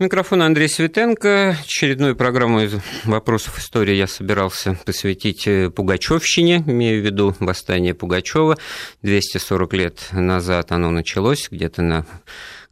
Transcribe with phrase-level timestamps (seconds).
[0.00, 1.58] Микрофон Андрей Светенко.
[1.62, 2.72] Очередную программу из
[3.04, 8.56] вопросов истории я собирался посвятить э, Пугачевщине, имею в виду восстание Пугачева.
[9.02, 12.06] 240 лет назад оно началось где-то на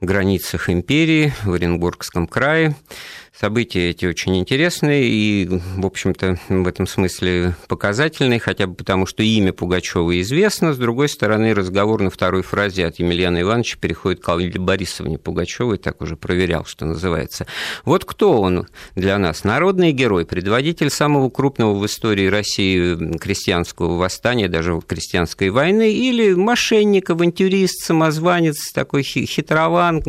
[0.01, 2.75] границах империи в Оренбургском крае.
[3.39, 9.23] События эти очень интересные и, в общем-то, в этом смысле показательные, хотя бы потому, что
[9.23, 10.73] имя Пугачева известно.
[10.73, 15.79] С другой стороны, разговор на второй фразе от Емельяна Ивановича переходит к Алле Борисовне Пугачевой,
[15.79, 17.47] так уже проверял, что называется.
[17.85, 18.67] Вот кто он
[18.97, 19.45] для нас?
[19.45, 27.11] Народный герой, предводитель самого крупного в истории России крестьянского восстания, даже крестьянской войны, или мошенник,
[27.11, 30.03] авантюрист, самозванец, такой хитрован,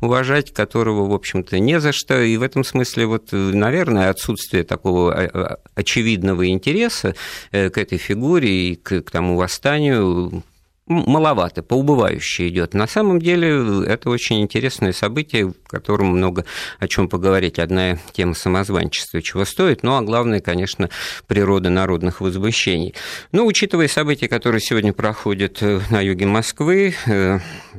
[0.00, 2.22] уважать которого, в общем-то, не за что.
[2.22, 7.14] И в этом смысле, вот, наверное, отсутствие такого а, а, очевидного интереса
[7.52, 10.42] э, к этой фигуре и к, к тому восстанию
[10.90, 12.74] маловато, поубывающе идет.
[12.74, 16.44] На самом деле это очень интересное событие, в котором много
[16.78, 17.58] о чем поговорить.
[17.58, 20.90] Одна тема самозванчества чего стоит, ну а главное, конечно,
[21.26, 22.94] природа народных возмущений.
[23.32, 27.38] Ну, учитывая события, которые сегодня проходят э, на юге Москвы, э,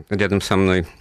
[0.10, 1.01] рядом со мной Э,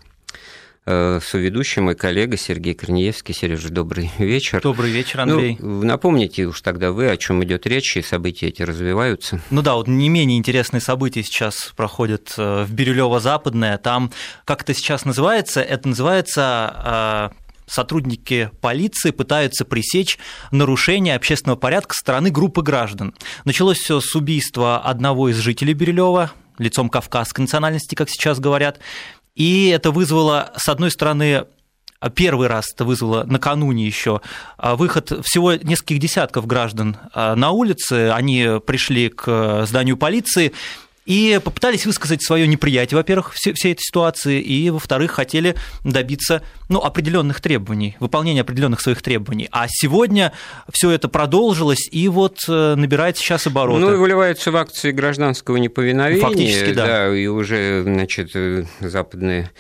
[1.22, 3.34] соведущий, мой коллега Сергей Корнеевский.
[3.34, 4.60] Сережа, добрый вечер.
[4.60, 5.56] Добрый вечер, Андрей.
[5.60, 9.41] Ну, напомните уж тогда вы, о чем идет речь, и события эти развиваются.
[9.50, 13.78] Ну да, вот не менее интересные события сейчас проходят э, в Бирюлево-Западное.
[13.78, 14.11] Там,
[14.44, 20.18] как это сейчас называется, это называется э, сотрудники полиции пытаются пресечь
[20.50, 23.14] нарушение общественного порядка со стороны группы граждан.
[23.44, 28.80] Началось все с убийства одного из жителей Бирюлева, лицом кавказской национальности, как сейчас говорят.
[29.34, 31.45] И это вызвало, с одной стороны,
[32.14, 34.23] Первый раз это вызвало накануне еще
[34.56, 38.11] а, выход всего нескольких десятков граждан а, на улицы.
[38.11, 40.53] Они пришли к зданию полиции
[41.06, 46.81] и попытались высказать свое неприятие, во-первых, всей, всей этой ситуации, и, во-вторых, хотели добиться ну,
[46.81, 49.48] определенных требований, выполнения определенных своих требований.
[49.51, 50.33] А сегодня
[50.73, 53.81] все это продолжилось, и вот э, набирает сейчас обороты.
[53.81, 56.23] Ну, и выливается в акции гражданского неповиновения.
[56.23, 56.86] Фактически, да.
[56.86, 59.51] да и уже, значит, э, западные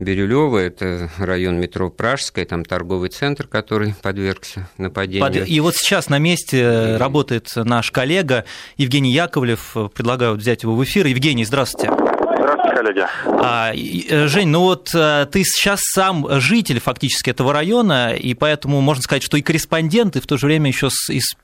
[0.00, 5.44] Бирюлево, это район метро Пражская, там торговый центр, который подвергся нападению.
[5.44, 8.44] И вот сейчас на месте работает наш коллега
[8.76, 9.76] Евгений Яковлев.
[9.94, 11.06] Предлагаю взять его в эфир.
[11.06, 11.90] Евгений, здравствуйте.
[11.90, 13.06] Здравствуйте, коллеги.
[13.26, 18.80] А, э, Жень, ну вот э, ты сейчас сам житель фактически этого района, и поэтому
[18.80, 21.34] можно сказать, что и корреспондент, и в то же время еще из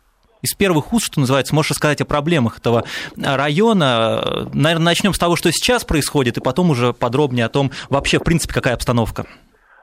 [0.45, 2.85] из первых уст, что называется, можешь рассказать о проблемах этого
[3.17, 4.49] района.
[4.53, 8.23] Наверное, начнем с того, что сейчас происходит, и потом уже подробнее о том, вообще, в
[8.23, 9.27] принципе, какая обстановка.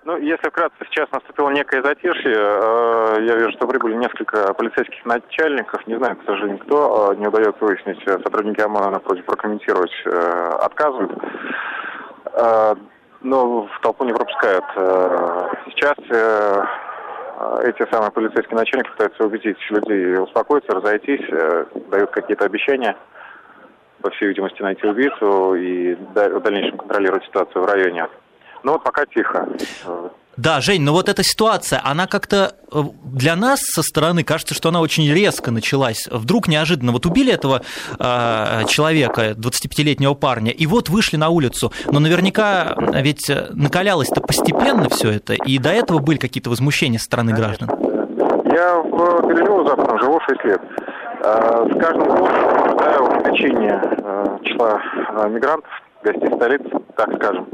[0.04, 2.34] Ну, если вкратце, сейчас наступило некое затишье.
[2.36, 5.86] Э, я вижу, что прибыли несколько полицейских начальников.
[5.86, 7.12] Не знаю, к сожалению, кто.
[7.12, 8.02] Э, не удается выяснить.
[8.06, 11.12] Сотрудники ОМОНа, напротив, прокомментировать э, отказывают.
[13.24, 14.66] Но в толпу не пропускают.
[15.68, 15.96] Сейчас
[17.64, 22.96] эти самые полицейские начальники пытаются убедить людей успокоиться, разойтись, э, дают какие-то обещания,
[24.02, 28.08] по всей видимости, найти убийцу и в дальнейшем контролировать ситуацию в районе.
[28.64, 29.48] Но вот пока тихо.
[30.42, 34.70] Да, Жень, но вот эта ситуация, она как-то э, для нас со стороны кажется, что
[34.70, 36.08] она очень резко началась.
[36.10, 37.62] Вдруг неожиданно вот убили этого
[38.00, 41.72] э, человека, 25-летнего парня, и вот вышли на улицу.
[41.92, 47.34] Но наверняка ведь накалялось-то постепенно все это, и до этого были какие-то возмущения со стороны
[47.34, 47.70] граждан.
[48.52, 50.62] Я в Бирюлево западном живу 6 лет.
[51.24, 54.82] Э, с каждым годом наблюдаю увеличение э, числа
[55.28, 55.70] мигрантов,
[56.04, 57.48] гостей столицы, так скажем.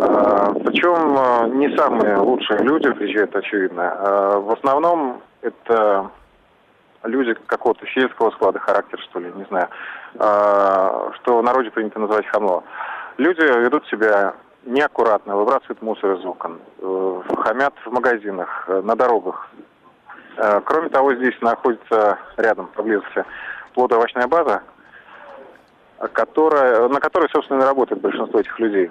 [0.00, 3.82] А, Причем а, не самые лучшие люди приезжают, очевидно.
[3.82, 6.10] А, в основном это
[7.04, 9.68] люди какого-то сельского склада характера, что ли, не знаю,
[10.14, 12.64] что в народе принято называть хамло.
[13.18, 19.50] Люди ведут себя неаккуратно, выбрасывают мусор из окон, э, хамят в магазинах, э, на дорогах.
[20.64, 23.24] Кроме того, здесь находится рядом, поблизости,
[23.74, 24.62] плодоовощная база,
[26.12, 28.88] которая, на которой, собственно, и работает большинство этих людей.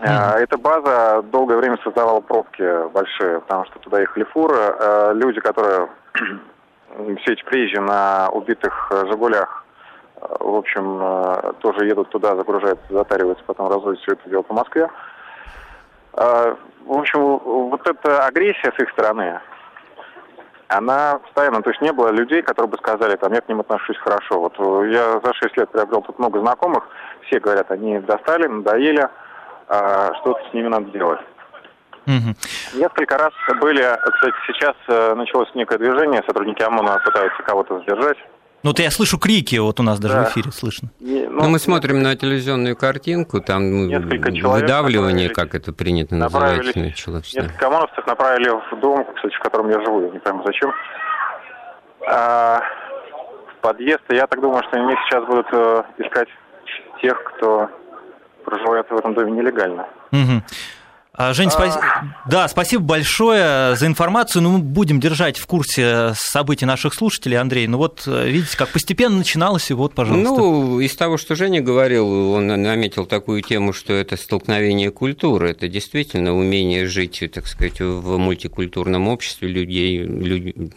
[0.00, 0.38] Mm-hmm.
[0.38, 4.56] Эта база долгое время создавала пробки большие, потому что туда ехали фуры.
[4.58, 5.88] А, люди, которые
[7.20, 9.64] все эти приезжие на убитых э, «Жигулях»,
[10.16, 14.54] э, в общем, э, тоже едут туда, загружаются, затариваются, потом разводят все это дело по
[14.54, 14.88] Москве.
[16.14, 16.56] А,
[16.86, 19.40] в общем, вот эта агрессия с их стороны,
[20.68, 23.98] она постоянно, то есть не было людей, которые бы сказали, там, я к ним отношусь
[23.98, 24.40] хорошо.
[24.40, 24.58] Вот
[24.88, 26.84] я за 6 лет приобрел тут много знакомых,
[27.26, 29.10] все говорят, они достали, надоели, а,
[29.66, 31.20] что-то с ними надо делать.
[32.06, 32.34] Угу.
[32.74, 33.82] Несколько раз были,
[34.12, 38.18] кстати, сейчас э, началось некое движение, сотрудники ОМОНа пытаются кого-то задержать,
[38.62, 40.24] Ну, вот я слышу крики, вот у нас даже да.
[40.24, 40.90] в эфире слышно.
[41.00, 46.76] Не, ну, ну, мы смотрим на телевизионную картинку, там выдавливание, как это принято называть.
[46.76, 50.74] Началось, несколько ОМОНовцев направили в дом, кстати, в котором я живу, я не пойму зачем.
[52.06, 52.60] А,
[53.50, 56.28] в подъезд, я так думаю, что они сейчас будут э, искать
[57.00, 57.70] тех, кто
[58.44, 59.86] проживает в этом доме нелегально.
[60.12, 60.42] Угу.
[61.16, 61.80] Жень, спа...
[62.28, 64.42] да, спасибо большое за информацию.
[64.42, 67.68] Ну, мы будем держать в курсе событий наших слушателей, Андрей.
[67.68, 70.34] Ну вот, э, видите, как постепенно начиналось, и вот, пожалуйста.
[70.36, 75.50] Ну, из того, что Женя говорил, он наметил такую тему, что это столкновение культуры.
[75.50, 80.72] Это действительно умение жить, так сказать, в мультикультурном обществе людей, людей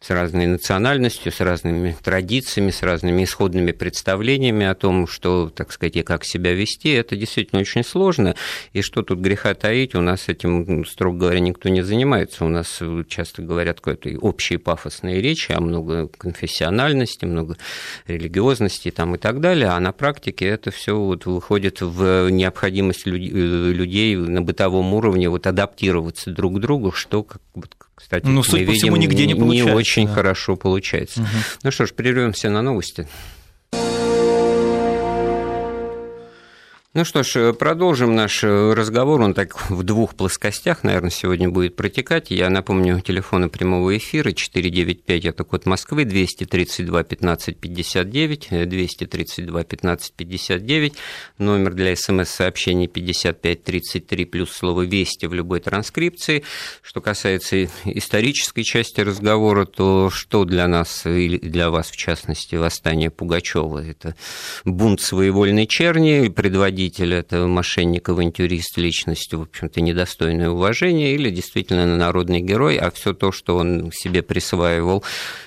[0.00, 5.96] с разной национальностью, с разными традициями, с разными исходными представлениями о том, что, так сказать,
[5.96, 8.36] и как себя вести, это действительно очень сложно.
[8.72, 12.44] И что тут греха таить, у нас этим, строго говоря, никто не занимается.
[12.44, 17.56] У нас часто говорят какой-то общие пафосные речи, а много конфессиональности, много
[18.06, 24.14] религиозности там и так далее, а на практике это все вот выходит в необходимость людей
[24.16, 27.40] на бытовом уровне вот адаптироваться друг к другу, что, как,
[27.96, 29.70] кстати, ну, судя по видим, всему, нигде не получается.
[29.70, 30.12] Не очень да.
[30.12, 31.22] хорошо получается.
[31.22, 31.28] Угу.
[31.62, 33.08] Ну что ж, прервемся на новости.
[36.96, 39.20] Ну что ж, продолжим наш разговор.
[39.20, 42.30] Он так в двух плоскостях, наверное, сегодня будет протекать.
[42.30, 50.94] Я напомню, телефоны прямого эфира 495, это код Москвы, 232 15 59, 232 15 59,
[51.36, 56.44] номер для смс-сообщений 55 33 плюс слово «Вести» в любой транскрипции.
[56.80, 63.10] Что касается исторической части разговора, то что для нас или для вас, в частности, восстание
[63.10, 63.84] Пугачева?
[63.84, 64.14] Это
[64.64, 71.96] бунт своевольной черни, предводитель руководитель, это мошенник, авантюрист, личность, в общем-то, недостойное уважения, или действительно
[71.96, 75.02] народный герой, а все то, что он себе присваивал,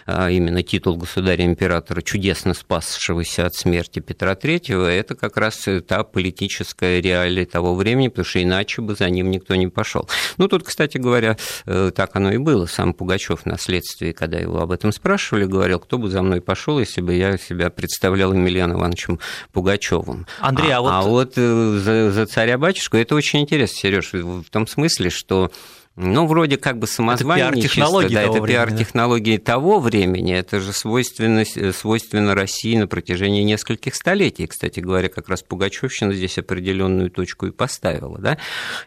[0.06, 7.02] а именно титул государя-императора, чудесно спасшегося от смерти Петра III, это как раз та политическая
[7.02, 10.10] реалия того времени, потому что иначе бы за ним никто не пошел.
[10.38, 12.66] Ну, тут, кстати говоря, э, так оно и было.
[12.66, 16.80] Сам Пугачев на следствии, когда его об этом спрашивали, говорил, кто бы за мной пошел,
[16.80, 19.20] если бы я себя представлял Емельяном Ивановичем
[19.54, 20.26] Пугачевым.
[20.40, 20.92] Андрей, а, а вот...
[20.92, 25.52] А вот вот э, за, за царя-батюшку это очень интересно, Сереж, в том смысле, что
[25.96, 29.44] ну, вроде как бы самозванничество, это да, это пиар-технологии да.
[29.44, 31.44] того времени, это же свойственно,
[31.74, 34.48] свойственно России на протяжении нескольких столетий.
[34.48, 38.18] Кстати говоря, как раз Пугачевщина здесь определенную точку и поставила.
[38.18, 38.38] Да?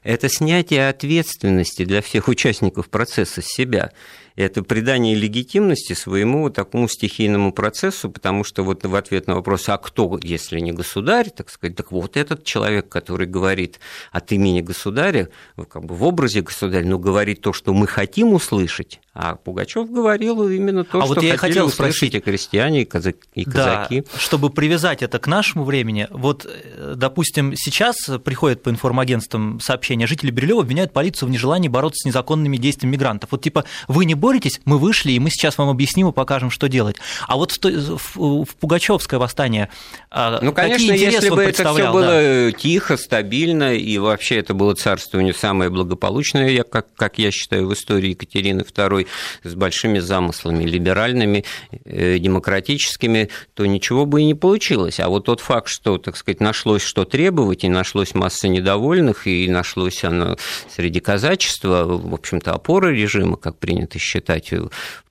[0.03, 3.93] Это снятие ответственности для всех участников процесса с себя
[4.37, 9.79] это придание легитимности своему такому стихийному процессу, потому что вот в ответ на вопрос, а
[9.79, 13.81] кто, если не государь, так сказать, так вот этот человек, который говорит
[14.11, 15.29] от имени государя,
[15.69, 20.49] как бы в образе государя, но говорит то, что мы хотим услышать, а Пугачев говорил
[20.49, 23.45] именно то, а что вот я хотел спросить, и крестьяне, и казаки.
[23.47, 30.07] Да, чтобы привязать это к нашему времени, вот, э, допустим, сейчас приходят по информагентствам сообщения,
[30.07, 33.33] жители Бирюлева обвиняют полицию в нежелании бороться с незаконными действиями мигрантов.
[33.33, 36.69] Вот типа, вы не боретесь, мы вышли, и мы сейчас вам объясним и покажем, что
[36.69, 36.97] делать.
[37.29, 39.69] А вот в, в Пугачевское восстание
[40.11, 42.53] а, Ну, конечно, если бы это все было да?
[42.53, 48.11] тихо, стабильно, и вообще это было царствование самое благополучное, как, как я считаю, в истории
[48.11, 49.07] Екатерины II, такой
[49.43, 51.45] с большими замыслами, либеральными,
[51.85, 55.01] э, демократическими, то ничего бы и не получилось.
[55.01, 59.49] А вот тот факт, что, так сказать, нашлось что требовать, и нашлось масса недовольных, и
[59.49, 60.37] нашлось оно
[60.69, 64.53] среди казачества, в общем-то, опора режима, как принято считать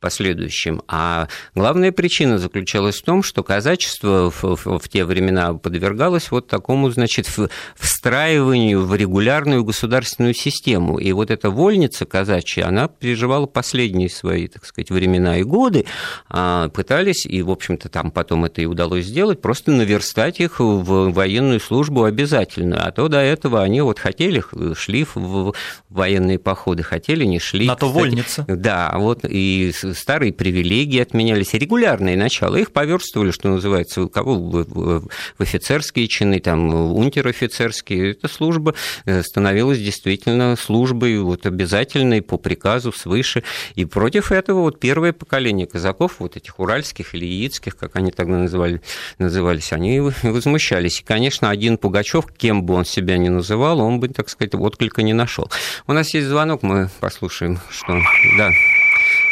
[0.02, 0.82] последующем.
[0.88, 6.48] А главная причина заключалась в том, что казачество в, в, в те времена подвергалось вот
[6.48, 7.28] такому, значит,
[7.76, 10.98] встраиванию в регулярную государственную систему.
[10.98, 15.86] И вот эта вольница казачья, она переживала последние свои, так сказать, времена и годы
[16.28, 21.12] а, пытались, и, в общем-то, там потом это и удалось сделать, просто наверстать их в
[21.12, 22.84] военную службу обязательно.
[22.84, 24.44] А то до этого они вот хотели,
[24.74, 25.54] шли в
[25.90, 27.68] военные походы, хотели, не шли.
[27.68, 28.46] На то вольница.
[28.48, 32.56] Да, вот и старые привилегии отменялись, регулярные начала.
[32.56, 35.04] Их поверстывали, что называется, у кого в
[35.40, 38.12] офицерские чины, там, унтер-офицерские.
[38.12, 43.44] Эта служба э, становилась действительно службой вот обязательной по приказу свыше.
[43.76, 48.38] И против этого вот первое поколение казаков, вот этих уральских или яицких, как они тогда
[48.38, 48.82] называли,
[49.18, 51.00] назывались, они возмущались.
[51.00, 55.02] И, конечно, один Пугачев, кем бы он себя ни называл, он бы, так сказать, отклика
[55.02, 55.50] не нашел.
[55.88, 58.00] У нас есть звонок, мы послушаем, что...
[58.38, 58.50] Да.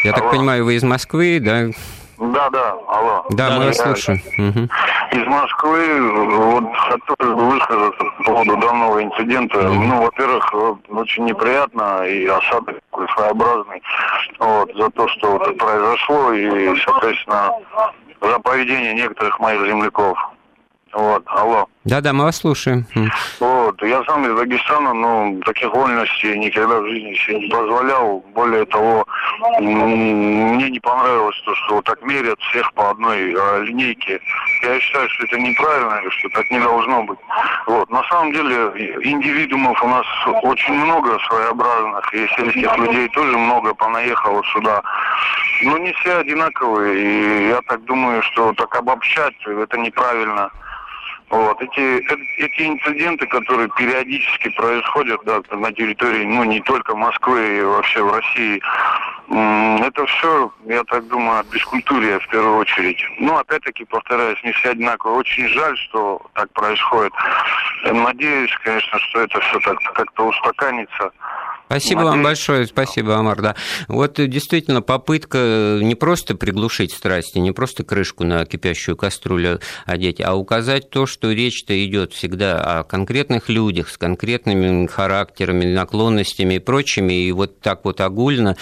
[0.03, 0.21] Я Алло.
[0.21, 1.67] так понимаю, вы из Москвы, да?
[2.17, 3.25] Да, да, алло.
[3.29, 4.21] Да, да мы вас слушаем.
[4.37, 5.19] Угу.
[5.19, 9.57] Из Москвы вот хотел высказаться по поводу данного инцидента.
[9.59, 9.73] Угу.
[9.73, 10.53] Ну, во-первых,
[10.89, 13.81] очень неприятно и осадок такой своеобразный
[14.39, 17.51] вот, за то, что вот произошло, и, соответственно,
[18.21, 20.17] за поведение некоторых моих земляков.
[20.93, 21.67] Вот, алло.
[21.85, 22.85] Да-да, мы вас слушаем.
[23.39, 28.23] Вот, я сам из Дагестана, но таких вольностей никогда в жизни себе не позволял.
[28.33, 29.05] Более того,
[29.59, 34.19] мне не понравилось то, что вот так мерят всех по одной а, линейке.
[34.63, 37.19] Я считаю, что это неправильно, что так не должно быть.
[37.67, 38.55] Вот, на самом деле,
[39.03, 40.05] индивидуумов у нас
[40.43, 44.81] очень много своеобразных, и сельских людей тоже много понаехало сюда.
[45.63, 50.49] Но не все одинаковые, и я так думаю, что так обобщать это неправильно.
[51.29, 51.61] Вот.
[51.61, 52.01] Эти,
[52.41, 58.11] эти инциденты, которые периодически происходят да, на территории, ну, не только Москвы, и вообще в
[58.11, 58.61] России,
[59.29, 62.99] это все, я так думаю, от бескультурия в первую очередь.
[63.19, 65.17] Ну, опять-таки, повторяюсь, не все одинаково.
[65.17, 67.13] Очень жаль, что так происходит.
[67.83, 71.11] Надеюсь, конечно, что это все так как-то устаканится.
[71.69, 73.39] Спасибо вам большое, спасибо, Амар.
[73.43, 73.55] Да.
[73.87, 80.33] Вот действительно попытка не просто приглушить страсти, не просто крышку на кипящую кастрюлю одеть, а
[80.33, 87.13] указать то, что речь-то идет всегда о конкретных людях с конкретными характерами, наклонностями и прочими,
[87.13, 88.57] и вот так вот огульно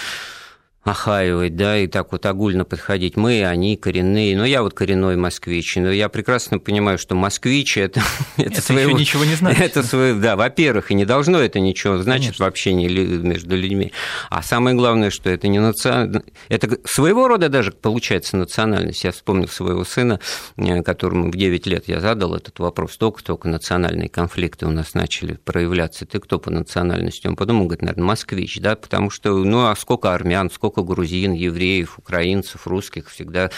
[0.82, 3.16] охаивать, да, и так вот огульно подходить.
[3.16, 4.36] Мы, они коренные.
[4.36, 5.76] Но я вот коренной москвич.
[5.76, 8.00] Но я прекрасно понимаю, что москвич это,
[8.36, 9.60] это, это своего, ничего не значит.
[9.60, 12.44] Это свое, да, во-первых, и не должно это ничего значить Конечно.
[12.44, 13.92] в общении между людьми.
[14.30, 16.22] А самое главное, что это не национально...
[16.48, 19.04] Это своего рода даже получается национальность.
[19.04, 20.20] Я вспомнил своего сына,
[20.56, 22.96] э, которому в 9 лет я задал этот вопрос.
[22.96, 26.06] Только-только национальные конфликты у нас начали проявляться.
[26.06, 27.26] Ты кто по национальности?
[27.26, 31.32] Он подумал, говорит, наверное, москвич, да, потому что, ну, а сколько армян, сколько сколько грузин,
[31.32, 33.50] евреев, украинцев, русских всегда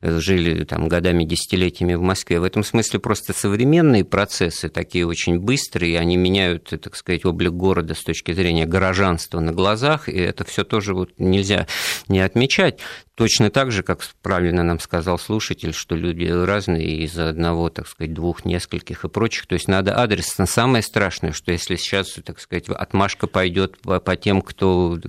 [0.00, 2.40] э, жили там годами, десятилетиями в Москве.
[2.40, 7.94] В этом смысле просто современные процессы такие очень быстрые, они меняют, так сказать, облик города
[7.94, 11.66] с точки зрения горожанства на глазах, и это все тоже вот нельзя
[12.08, 12.80] не отмечать.
[13.18, 18.14] Точно так же, как правильно нам сказал слушатель, что люди разные из одного, так сказать,
[18.14, 19.46] двух, нескольких и прочих.
[19.46, 20.38] То есть надо адрес.
[20.38, 25.00] Но самое страшное, что если сейчас, так сказать, отмашка пойдет по, по тем, кто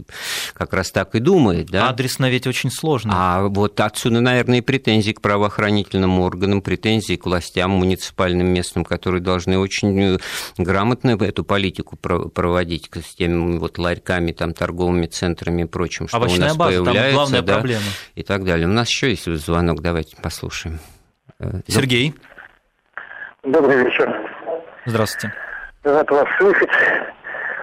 [0.53, 1.67] как раз так и думает.
[1.67, 1.89] Да?
[1.89, 3.11] Адресно ведь очень сложно.
[3.15, 9.21] А вот отсюда, наверное, и претензии к правоохранительным органам, претензии к властям муниципальным местным, которые
[9.21, 10.17] должны очень
[10.57, 16.37] грамотно эту политику проводить с теми вот ларьками, там, торговыми центрами и прочим, что Овощная
[16.37, 17.03] у нас база, появляется.
[17.03, 17.83] Там главная да, проблема
[18.15, 18.67] и так далее.
[18.67, 20.79] У нас еще есть звонок, давайте послушаем.
[21.39, 22.13] Э, Сергей.
[23.43, 24.13] Добрый вечер.
[24.85, 25.33] Здравствуйте.
[25.83, 26.69] Рад вас слышать.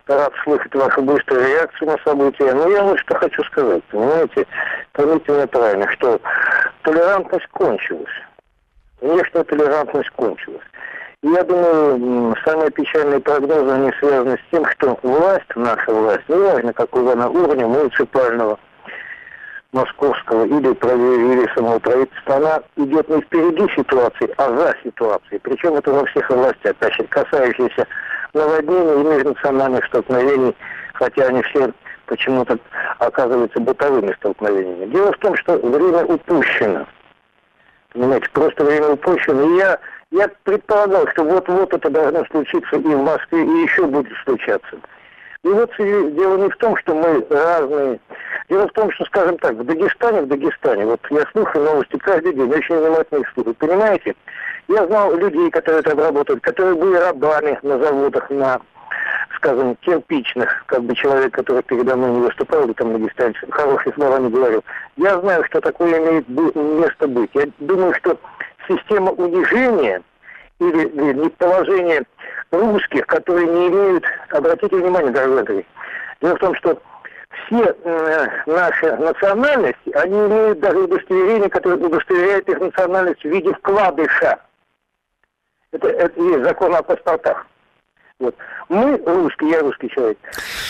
[0.06, 2.52] Рад слышать вашу быструю реакцию на события.
[2.54, 3.82] Но я вот что хочу сказать.
[3.90, 4.46] Понимаете,
[4.92, 6.20] поймите меня правильно, что
[6.82, 8.12] толерантность кончилась.
[9.00, 10.64] Внешняя толерантность кончилась.
[11.22, 16.72] И я думаю, самые печальные прогнозы, они связаны с тем, что власть, наша власть, неважно
[16.72, 18.58] какого она уровня, муниципального,
[19.72, 25.40] московского или, или самого правительства, она идет не впереди ситуации, а за ситуацией.
[25.40, 27.86] Причем это во всех областях, значит, касающиеся
[28.32, 30.54] наводнений и межнациональных столкновений,
[30.94, 31.72] хотя они все
[32.06, 32.58] почему-то
[32.98, 34.86] оказываются бытовыми столкновениями.
[34.92, 36.86] Дело в том, что время упущено.
[37.92, 39.42] Понимаете, просто время упущено.
[39.42, 39.78] И я,
[40.10, 44.78] я предполагал, что вот-вот это должно случиться и в Москве, и еще будет случаться.
[45.46, 48.00] И вот дело не в том, что мы разные.
[48.48, 52.34] Дело в том, что, скажем так, в Дагестане, в Дагестане, вот я слушаю новости каждый
[52.34, 53.54] день, очень внимательно их слушаю.
[53.54, 54.16] Понимаете,
[54.66, 58.60] я знал людей, которые там работают, которые были рабами на заводах, на,
[59.36, 63.94] скажем, кирпичных, как бы человек, который передо мной не выступал, или там на дистанции, хорошие
[63.94, 64.64] слова не говорил.
[64.96, 67.30] Я знаю, что такое имеет место быть.
[67.34, 68.18] Я думаю, что
[68.66, 70.02] система унижения
[70.58, 72.02] или, или неположение
[72.50, 75.66] русских, которые не имеют, обратите внимание, дорогой Андрей,
[76.20, 76.80] дело в том, что
[77.46, 84.38] все э, наши национальности, они имеют даже удостоверение, которое удостоверяет их национальность в виде вкладыша.
[85.72, 87.46] Это, это есть закон о паспортах.
[88.18, 88.34] Вот.
[88.70, 90.16] Мы русские, я русский человек.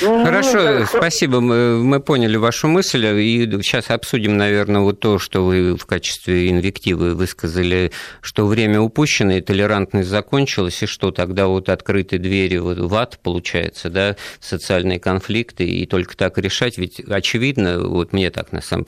[0.01, 0.99] Хорошо, кажется...
[0.99, 1.41] спасибо.
[1.41, 3.07] Мы, мы поняли вашу мысль.
[3.07, 9.35] И сейчас обсудим, наверное, вот то, что вы в качестве инвективы высказали, что время упущено,
[9.35, 15.65] и толерантность закончилась, и что тогда вот открыты двери в ад, получается, да, социальные конфликты,
[15.65, 16.79] и только так решать.
[16.79, 18.87] Ведь очевидно, вот мне так на самом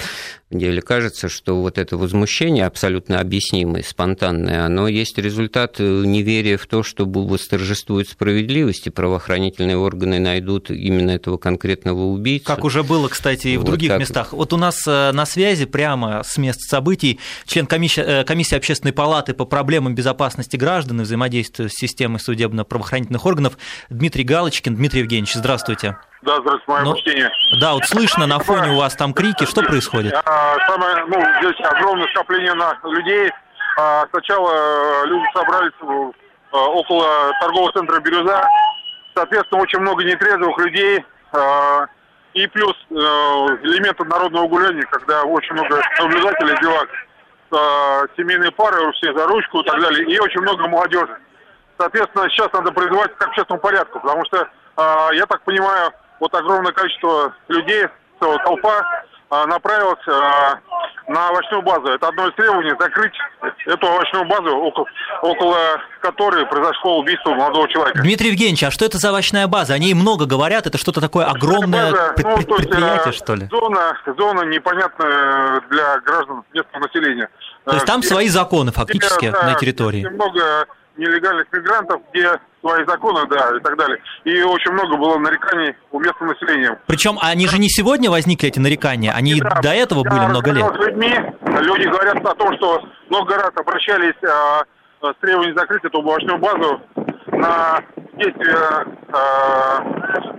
[0.51, 6.83] деле кажется, что вот это возмущение абсолютно объяснимое, спонтанное, оно есть результат неверия в то,
[6.83, 12.47] что восторжествует справедливость справедливости, правоохранительные органы найдут именно этого конкретного убийцу.
[12.47, 14.01] Как уже было, кстати, и в вот других так.
[14.01, 14.33] местах.
[14.33, 18.95] Вот у нас э, на связи прямо с мест событий член комиссии, э, комиссии Общественной
[18.95, 23.59] палаты по проблемам безопасности граждан и взаимодействия с системой судебно-правоохранительных органов
[23.91, 24.77] Дмитрий Галочкин.
[24.77, 25.99] Дмитрий Евгеньевич, здравствуйте.
[26.23, 27.31] Да, здравствуйте, мое ну, почтение.
[27.61, 30.15] Да, вот слышно на фоне у вас там крики, что происходит?
[30.25, 33.31] А, самое, ну, здесь огромное скопление на людей.
[33.79, 35.73] А, сначала э, люди собрались
[36.53, 38.43] около торгового центра «Бирюза».
[39.15, 41.05] Соответственно, очень много нетрезвых людей.
[41.33, 41.87] А,
[42.35, 46.89] и плюс э, элементы народного гуляния, когда очень много наблюдателей зевак,
[47.51, 51.19] а, семейные пары, все за ручку и так далее, и очень много молодежи.
[51.79, 54.49] Соответственно, сейчас надо призывать к общественному порядку, потому что,
[55.13, 57.87] я так понимаю, вот огромное количество людей,
[58.19, 60.05] толпа направилась
[61.09, 61.89] на овощную базу.
[61.89, 63.15] Это одно из требований закрыть
[63.67, 64.87] эту овощную базу, около,
[65.23, 65.59] около
[66.01, 68.01] которой произошло убийство молодого человека.
[68.03, 69.75] Дмитрий Евгеньевич, а что это за овощная база?
[69.75, 73.49] Они много говорят, это что-то такое огромное база, пред, ну, пред, предприятие, есть, что ли?
[73.51, 77.29] Зона, зона непонятная для граждан местного населения.
[77.65, 80.07] То есть там где, свои законы фактически где, на территории?
[80.07, 82.39] Много нелегальных мигрантов, где
[82.69, 83.99] свои законы, да, и так далее.
[84.25, 86.79] И очень много было нареканий у местного населения.
[86.87, 90.65] Причем они же не сегодня возникли, эти нарекания, они да, до этого были много лет.
[90.65, 91.15] С людьми,
[91.61, 94.65] люди говорят о том, что много раз обращались а,
[95.01, 96.81] с требованием закрыть эту овощную базу
[97.33, 97.81] на
[98.17, 99.81] действия, а,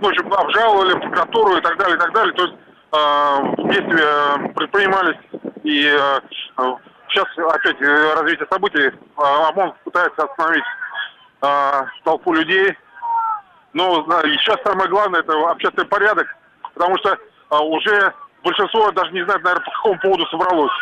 [0.00, 2.34] в общем, обжаловали прокуратуру и так далее, и так далее.
[2.34, 2.56] То есть
[2.92, 5.18] а, действия предпринимались
[5.64, 5.88] и
[6.56, 6.76] а,
[7.10, 10.64] сейчас опять э, развитие событий, а, ОМОН пытается остановить
[11.40, 12.76] а, толпу людей.
[13.72, 16.26] Но сейчас самое главное это общественный порядок,
[16.74, 17.16] потому что
[17.50, 20.72] а, уже большинство даже не знает, наверное, по какому поводу собралось.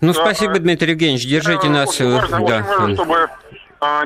[0.00, 1.88] Ну, спасибо, Дмитрий Евгеньевич, держите нас.
[1.88, 2.56] Очень важно, да.
[2.56, 3.30] очень важно, чтобы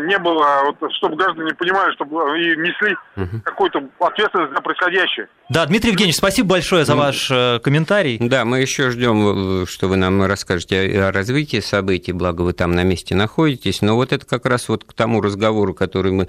[0.00, 3.40] не было, вот, чтобы граждане понимали, чтобы и несли угу.
[3.44, 5.28] какую-то ответственность за происходящее.
[5.48, 8.18] Да, Дмитрий Евгеньевич, спасибо большое за ваш э, комментарий.
[8.20, 12.72] Да, мы еще ждем, что вы нам расскажете о, о развитии событий, благо вы там
[12.72, 13.82] на месте находитесь.
[13.82, 16.28] Но вот это как раз вот к тому разговору, который мы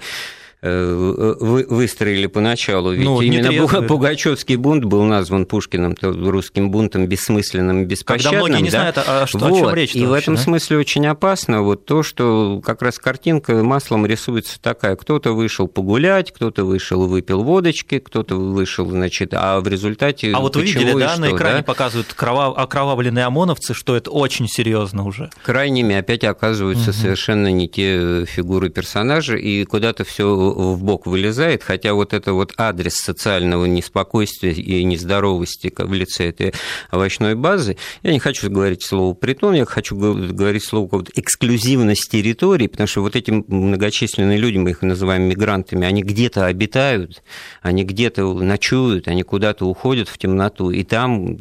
[0.62, 2.92] выстроили поначалу.
[2.92, 3.88] Ведь ну, именно трезвый.
[3.88, 8.32] Пугачевский бунт был назван Пушкиным русским бунтом бессмысленным, беспощадным.
[8.32, 8.78] Когда многие не да?
[8.78, 9.52] знают, а что, вот.
[9.52, 9.94] о чем речь.
[9.94, 10.42] И вообще, в этом да?
[10.42, 14.96] смысле очень опасно вот то, что как раз картинка маслом рисуется такая.
[14.96, 20.56] Кто-то вышел погулять, кто-то вышел выпил водочки, кто-то вышел, значит, а в результате А вот
[20.56, 21.62] вы видели, да, что, на экране да?
[21.62, 22.54] показывают крова...
[22.54, 25.30] окровавленные ОМОНовцы, что это очень серьезно уже.
[25.42, 26.98] Крайними опять оказываются угу.
[26.98, 32.54] совершенно не те фигуры персонажей, и куда-то все в бок вылезает, хотя вот это вот
[32.56, 36.52] адрес социального неспокойствия и нездоровости в лице этой
[36.90, 42.66] овощной базы, я не хочу говорить слово притон, я хочу говорить слово вот эксклюзивность территории,
[42.66, 47.22] потому что вот эти многочисленные люди, мы их называем мигрантами, они где-то обитают,
[47.62, 51.38] они где-то ночуют, они куда-то уходят в темноту, и там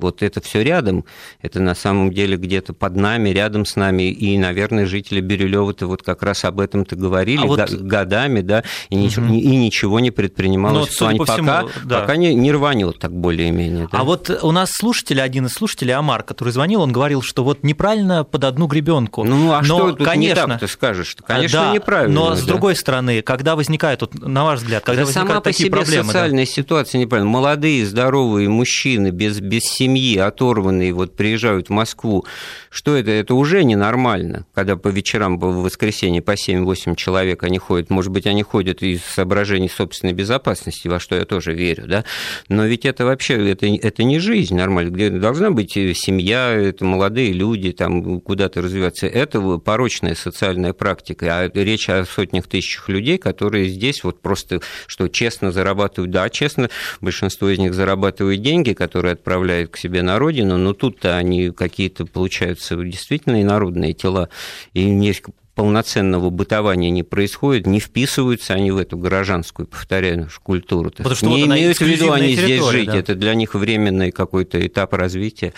[0.00, 1.04] вот это все рядом,
[1.42, 6.02] это на самом деле где-то под нами, рядом с нами, и, наверное, жители Бирюлева-то вот
[6.02, 7.70] как раз об этом-то говорили а вот...
[7.70, 9.04] годами, да, и, угу.
[9.04, 12.00] ничего, и ничего не предпринималось Но, в плане, по всему, пока, да.
[12.00, 13.88] пока не, не рванет так более-менее.
[13.90, 13.98] Да.
[13.98, 17.62] А вот у нас слушатель, один из слушателей, Амар, который звонил, он говорил, что вот
[17.62, 19.24] неправильно под одну гребенку.
[19.24, 21.16] Ну, а но, что тут конечно, не так ты скажешь?
[21.26, 22.14] Конечно, да, неправильно.
[22.14, 22.46] Но, с да.
[22.46, 25.84] другой стороны, когда возникает, вот, на ваш взгляд, когда да возникают сама такие по себе
[25.84, 26.06] проблемы...
[26.06, 26.50] социальная да?
[26.52, 27.32] ситуация неправильная.
[27.32, 32.24] Молодые, здоровые мужчины без, без семьи, оторванные, вот приезжают в Москву.
[32.70, 33.10] Что это?
[33.10, 37.90] Это уже ненормально, когда по вечерам, в воскресенье по 7-8 человек они ходят.
[37.90, 42.04] Может быть, они ходят из соображений собственной безопасности, во что я тоже верю, да,
[42.48, 47.32] но ведь это вообще, это, это не жизнь нормально, где должна быть семья, это молодые
[47.32, 53.68] люди, там куда-то развиваться, это порочная социальная практика, а речь о сотнях тысячах людей, которые
[53.68, 59.70] здесь вот просто, что честно зарабатывают, да, честно, большинство из них зарабатывают деньги, которые отправляют
[59.70, 64.28] к себе на родину, но тут-то они какие-то получаются действительно инородные тела,
[64.74, 65.22] и есть
[65.60, 70.90] полноценного бытования не происходит, не вписываются они в эту горожанскую, повторяю, культуру.
[70.90, 72.96] Потому что не вот имеют в виду они здесь жить, да.
[72.96, 75.52] это для них временный какой-то этап развития.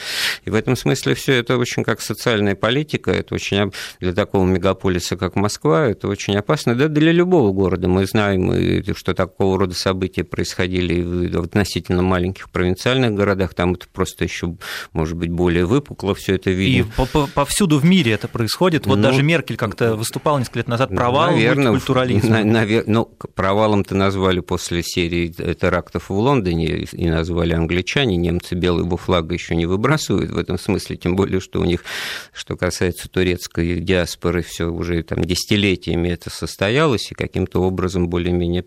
[0.44, 5.16] И в этом смысле все это очень как социальная политика, это очень для такого мегаполиса,
[5.16, 7.86] как Москва, это очень опасно, да для любого города.
[7.86, 14.24] Мы знаем, что такого рода события происходили в относительно маленьких провинциальных городах, там это просто
[14.24, 14.56] еще,
[14.92, 16.90] может быть, более выпукло все это видно.
[16.90, 20.90] И повсюду в мире это происходит, вот ну, даже Меркель как-то выступал несколько лет назад,
[20.90, 22.44] провал наверное, культурализма.
[22.44, 22.84] Навер...
[22.86, 29.54] Ну, провалом-то назвали после серии терактов в Лондоне и назвали англичане, немцы белого флага еще
[29.54, 31.84] не выбрасывают в этом смысле, тем более, что у них,
[32.32, 38.64] что касается турецкой диаспоры, все уже там десятилетиями это состоялось и каким-то образом более-менее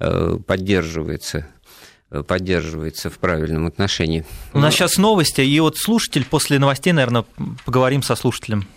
[0.00, 1.46] э, поддерживается
[2.28, 4.24] поддерживается в правильном отношении.
[4.52, 7.24] У нас сейчас новости, и вот слушатель, после новостей, наверное,
[7.64, 8.68] поговорим со слушателем.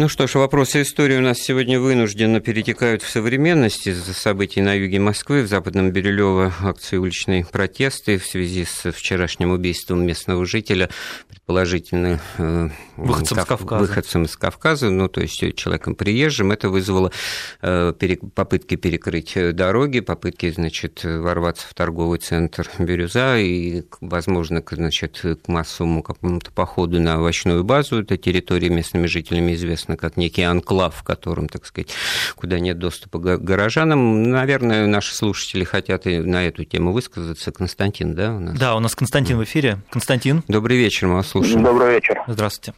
[0.00, 4.72] Ну что ж, вопросы истории у нас сегодня вынужденно перетекают в современность из-за событий на
[4.72, 10.88] юге Москвы, в Западном Бирюлево акции уличные протесты в связи с вчерашним убийством местного жителя,
[11.28, 13.82] предположительно э, выходцем, как, с Кавказа.
[13.82, 16.50] выходцем из Кавказа, ну то есть человеком приезжим.
[16.50, 17.12] Это вызвало
[17.60, 17.92] э,
[18.34, 26.02] попытки перекрыть дороги, попытки, значит, ворваться в торговый центр Бирюза и, возможно, значит, к массовому
[26.02, 28.00] какому-то походу на овощную базу.
[28.00, 31.94] Это территория местными жителями известна известно как некий анклав, в котором, так сказать,
[32.36, 34.30] куда нет доступа к горожанам.
[34.30, 37.52] Наверное, наши слушатели хотят и на эту тему высказаться.
[37.52, 38.58] Константин, да, у нас?
[38.58, 39.78] Да, у нас Константин в эфире.
[39.90, 40.42] Константин.
[40.48, 41.62] Добрый вечер, мы вас слушаем.
[41.62, 42.22] Добрый вечер.
[42.26, 42.74] Здравствуйте.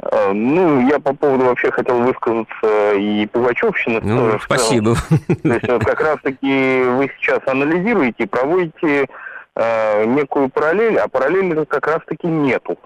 [0.00, 4.00] А, ну, я по поводу вообще хотел высказаться и Пугачевщины.
[4.00, 4.94] Ну, тоже спасибо.
[5.42, 9.08] То есть вот как раз-таки вы сейчас анализируете, проводите
[9.56, 12.78] э, некую параллель, а параллели как раз-таки нету.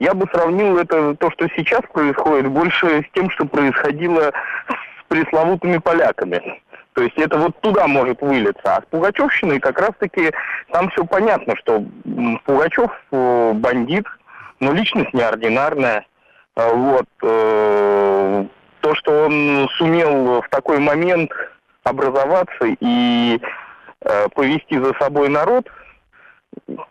[0.00, 4.32] Я бы сравнил это, то, что сейчас происходит, больше с тем, что происходило
[4.66, 6.60] с пресловутыми поляками.
[6.94, 8.76] То есть это вот туда может вылиться.
[8.76, 10.32] А с Пугачевщиной как раз-таки
[10.72, 11.84] там все понятно, что
[12.44, 14.06] Пугачев э, бандит,
[14.58, 16.04] но личность неординарная.
[16.56, 17.06] А вот.
[17.22, 18.46] Э,
[18.80, 21.30] то, что он сумел в такой момент
[21.84, 23.40] образоваться и
[24.00, 25.66] э, повести за собой народ,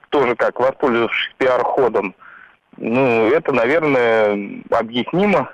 [0.09, 2.15] тоже как воспользовавшись пиар-ходом,
[2.79, 5.51] ну, это, наверное, объяснимо.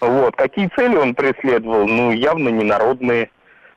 [0.00, 0.34] Вот.
[0.36, 1.86] Какие цели он преследовал?
[1.86, 3.30] Ну, явно не народные.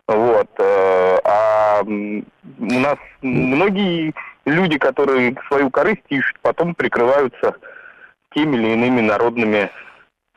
[0.08, 0.50] Вот.
[0.60, 2.24] Э, а у
[2.60, 4.14] нас многие
[4.46, 7.56] люди, которые свою корысть ищут, потом прикрываются
[8.34, 9.70] теми или иными народными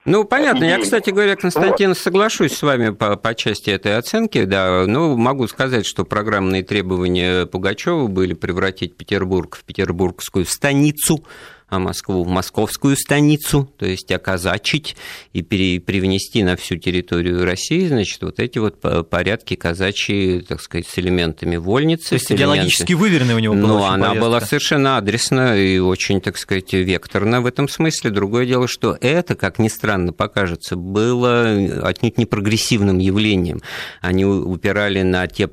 [0.08, 0.64] ну, понятно.
[0.64, 1.98] Я, кстати говоря, Константин, вот.
[1.98, 4.84] соглашусь с вами по, по части этой оценки, да.
[4.86, 11.26] Ну, могу сказать, что программные требования Пугачева были превратить Петербург в петербургскую станицу,
[11.70, 14.96] Москву в московскую станицу, то есть оказачить
[15.32, 20.86] и пере, привнести на всю территорию России, значит, вот эти вот порядки казачьи, так сказать,
[20.86, 22.10] с элементами вольницы.
[22.10, 24.24] То есть идеологически выверенная у него была Ну, она повестка.
[24.24, 28.10] была совершенно адресна и очень, так сказать, векторна в этом смысле.
[28.10, 31.50] Другое дело, что это, как ни странно покажется, было
[31.82, 33.60] отнюдь не прогрессивным явлением.
[34.00, 35.48] Они упирали на те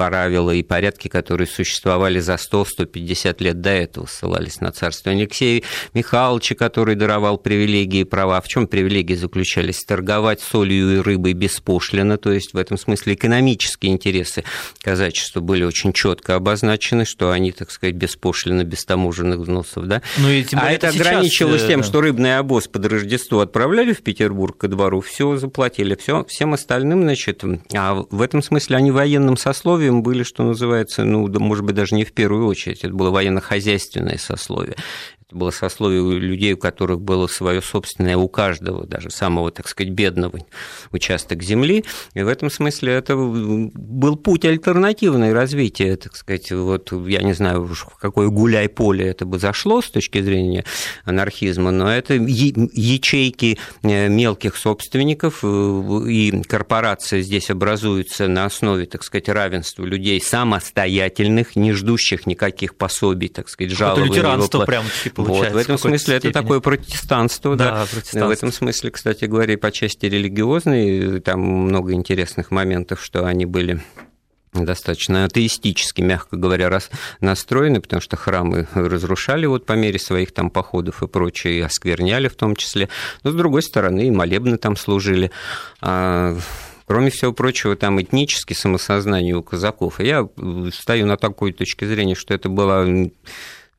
[0.00, 6.54] правила и порядки, которые существовали за 100-150 лет до этого, ссылались на царство Алексея Михайловича,
[6.54, 8.40] который даровал привилегии и права.
[8.40, 9.84] В чем привилегии заключались?
[9.84, 14.42] Торговать солью и рыбой беспошлино, то есть в этом смысле экономические интересы
[14.82, 19.84] казачества были очень четко обозначены, что они, так сказать, беспошлино, без таможенных взносов.
[19.84, 20.00] Да?
[20.16, 21.86] Ну, и а это, это ограничилось тем, да.
[21.86, 27.02] что рыбный обоз под Рождество отправляли в Петербург ко двору, все заплатили, все, всем остальным,
[27.02, 31.74] значит, а в этом смысле они военным сословием сословием были, что называется, ну, может быть,
[31.74, 34.76] даже не в первую очередь, это было военно-хозяйственное сословие.
[35.30, 39.92] Это было сословие людей, у которых было свое собственное, у каждого, даже самого, так сказать,
[39.92, 40.40] бедного
[40.90, 41.84] участок земли.
[42.14, 46.50] И в этом смысле это был путь альтернативное развития, так сказать.
[46.50, 50.64] Вот я не знаю, в какое гуляй-поле это бы зашло с точки зрения
[51.04, 59.04] анархизма, но это ячейки э, мелких собственников, э, и корпорация здесь образуется на основе, так
[59.04, 64.06] сказать, равенства людей самостоятельных, не ждущих никаких пособий, так сказать, жалований.
[64.08, 64.84] Это лютеранство прям
[65.24, 65.54] получается.
[65.54, 66.30] Вот, в этом в смысле степени.
[66.30, 67.56] это такое протестанство.
[67.56, 67.86] Да, да.
[67.86, 68.26] протестанство.
[68.26, 73.80] В этом смысле, кстати говоря, по части религиозной, там много интересных моментов, что они были
[74.52, 80.50] достаточно атеистически, мягко говоря, раз настроены, потому что храмы разрушали вот по мере своих там
[80.50, 82.88] походов и прочее, и оскверняли в том числе.
[83.22, 85.30] Но, с другой стороны, и молебны там служили.
[85.80, 86.36] А,
[86.90, 90.00] Кроме всего прочего, там этническое самосознание у казаков.
[90.00, 90.28] И я
[90.72, 92.84] стою на такой точке зрения, что это было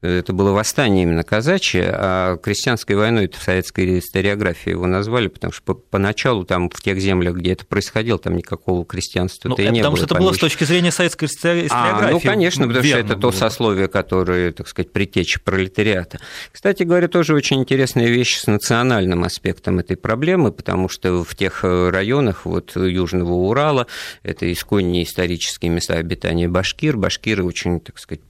[0.02, 5.54] это было восстание именно казачье, а крестьянской войной это в советской историографии его назвали, потому
[5.54, 9.82] что поначалу там в тех землях, где это происходило, там никакого крестьянства ну, и не
[9.82, 9.82] потому было.
[9.82, 11.72] Потому что это было с точки зрения советской историографии.
[11.72, 13.32] А, ну, конечно, потому что это было.
[13.32, 16.20] то сословие, которое, так сказать, притеча пролетариата.
[16.52, 21.64] Кстати говоря, тоже очень интересная вещь с национальным аспектом этой проблемы, потому что в тех
[21.64, 23.86] районах вот Южного Урала,
[24.24, 28.22] это исконние исторические места обитания башкир, башкиры очень, так сказать,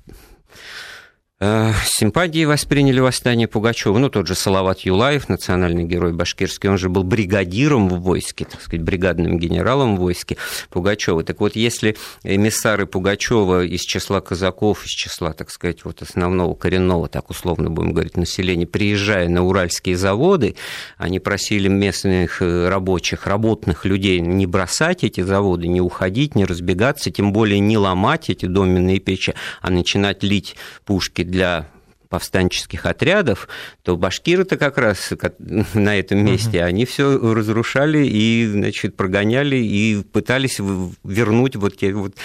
[0.52, 0.91] Э,
[1.42, 3.98] симпатии восприняли восстание Пугачева.
[3.98, 8.62] Ну, тот же Салават Юлаев, национальный герой башкирский, он же был бригадиром в войске, так
[8.62, 10.38] сказать, бригадным генералом в войске
[10.70, 11.24] Пугачева.
[11.24, 17.08] Так вот, если эмиссары Пугачева из числа казаков, из числа, так сказать, вот основного коренного,
[17.08, 20.56] так условно будем говорить, населения, приезжая на уральские заводы,
[20.98, 27.10] они просили местных э, рабочих, работных людей не бросать эти заводы, не уходить, не разбегаться,
[27.10, 31.68] тем более не ломать эти доменные печи, а начинать лить пушки для
[32.10, 33.48] повстанческих отрядов,
[33.84, 35.14] то башкиры-то как раз
[35.74, 36.68] на этом месте, угу.
[36.68, 40.60] они все разрушали и, значит, прогоняли и пытались
[41.04, 42.16] вернуть вот те вот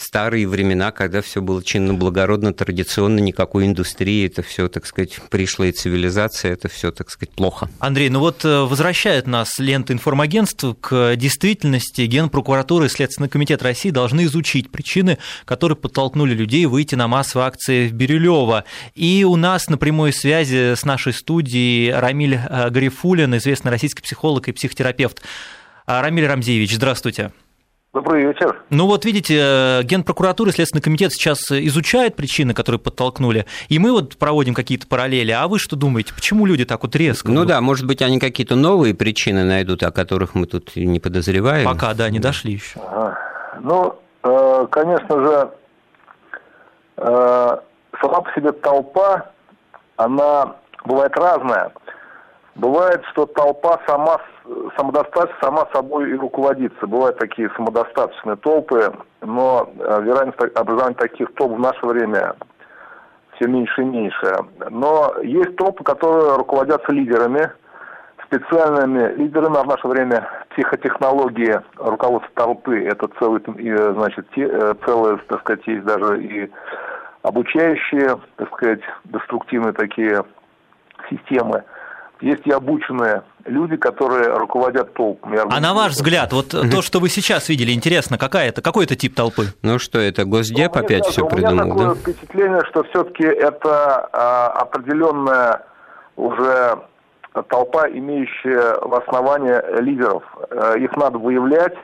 [0.00, 5.72] старые времена, когда все было чинно, благородно, традиционно, никакой индустрии, это все, так сказать, пришлая
[5.72, 7.68] цивилизация, это все, так сказать, плохо.
[7.78, 12.02] Андрей, ну вот э, возвращает нас лента информагентств к действительности.
[12.02, 17.88] Генпрокуратура и Следственный комитет России должны изучить причины, которые подтолкнули людей выйти на массовые акции
[17.88, 18.64] в Бирюлево.
[18.94, 24.48] И у нас на прямой связи с нашей студией Рамиль э, Гарифулин, известный российский психолог
[24.48, 25.22] и психотерапевт.
[25.86, 27.32] А, Рамиль Рамзеевич, здравствуйте.
[27.92, 28.62] Добрый вечер.
[28.70, 33.90] Ну вот видите, э, Генпрокуратура и Следственный комитет сейчас изучают причины, которые подтолкнули, и мы
[33.90, 35.32] вот проводим какие-то параллели.
[35.32, 37.32] А вы что думаете, почему люди так вот резко?
[37.32, 41.66] Ну да, может быть, они какие-то новые причины найдут, о которых мы тут не подозреваем.
[41.66, 42.78] Пока, да, не дошли еще.
[42.78, 43.18] Ага.
[43.60, 45.50] Ну, э, конечно же,
[46.96, 47.56] э,
[48.00, 49.32] сама по себе толпа,
[49.96, 51.72] она бывает разная.
[52.54, 54.20] Бывает, что толпа сама
[54.76, 56.86] самодостаточно сама собой и руководится.
[56.86, 62.34] Бывают такие самодостаточные толпы, но э, вероятность образования таких толп в наше время
[63.34, 64.36] все меньше и меньше.
[64.70, 67.50] Но есть толпы, которые руководятся лидерами,
[68.26, 73.42] специальными лидерами, а в наше время психотехнологии руководства толпы, это целый,
[73.94, 76.50] значит, э, целые, так сказать, есть даже и
[77.22, 80.24] обучающие, так сказать, деструктивные такие
[81.08, 81.64] системы.
[82.20, 85.38] Есть и обученные люди, которые руководят толпами.
[85.50, 88.94] А на ваш взгляд, вот то, что вы сейчас видели, интересно, какая это, какой это
[88.94, 89.46] тип толпы?
[89.62, 91.62] Ну что, это Госдеп ну, опять все придумал, да?
[91.62, 95.62] У меня такое впечатление, что все-таки это а, определенная
[96.16, 96.78] уже
[97.48, 100.22] толпа, имеющая в основании лидеров.
[100.50, 101.74] А, их надо выявлять,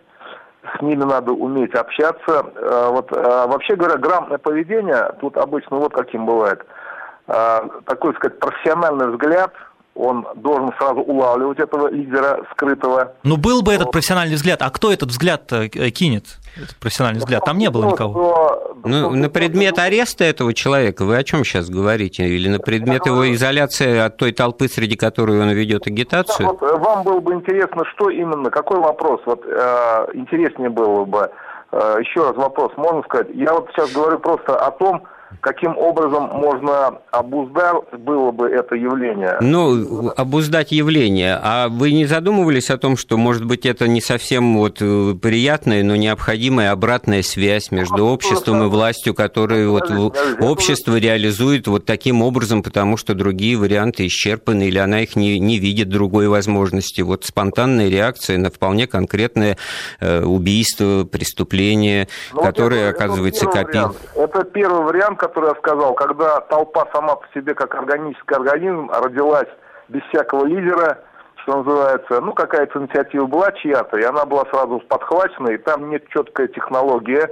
[0.77, 2.45] с ними надо уметь общаться.
[2.57, 6.61] А, вот, а, вообще говоря, грамотное поведение тут обычно вот каким бывает.
[7.27, 9.55] А, такой, сказать, профессиональный взгляд–
[9.97, 13.15] он должен сразу улавливать этого лидера скрытого.
[13.23, 16.39] Ну, был бы этот профессиональный взгляд, а кто этот взгляд э, кинет?
[16.57, 18.75] Этот профессиональный взгляд, там не было никого.
[18.85, 22.25] Ну, на предмет ареста этого человека вы о чем сейчас говорите?
[22.25, 26.49] Или на предмет его изоляции от той толпы, среди которой он ведет агитацию?
[26.49, 29.21] Вот, э, вам было бы интересно, что именно, какой вопрос?
[29.27, 31.31] Вот э, интереснее было бы.
[31.73, 33.29] Э, еще раз вопрос, можно сказать?
[33.35, 35.03] Я вот сейчас говорю просто о том,
[35.47, 39.37] каким образом можно обуздать было бы это явление?
[39.41, 41.39] Ну, обуздать явление.
[41.41, 45.85] А вы не задумывались о том, что, может быть, это не совсем вот э, приятная,
[45.85, 49.89] но необходимая обратная связь между обществом и властью, которую вот
[50.41, 55.61] общество реализует вот таким образом, потому что другие варианты исчерпаны, или она их не, не
[55.61, 57.03] видит другой возможности.
[57.03, 59.57] Вот спонтанная реакция на вполне конкретное
[60.01, 63.95] э, убийство, преступление, ну, которое, это, оказывается, копил.
[64.17, 69.49] Это первый вариант, который я сказал, когда толпа сама по себе как органический организм родилась
[69.89, 70.99] без всякого лидера,
[71.43, 76.09] что называется, ну какая-то инициатива была чья-то, и она была сразу подхвачена, и там нет
[76.09, 77.23] четкой технологии.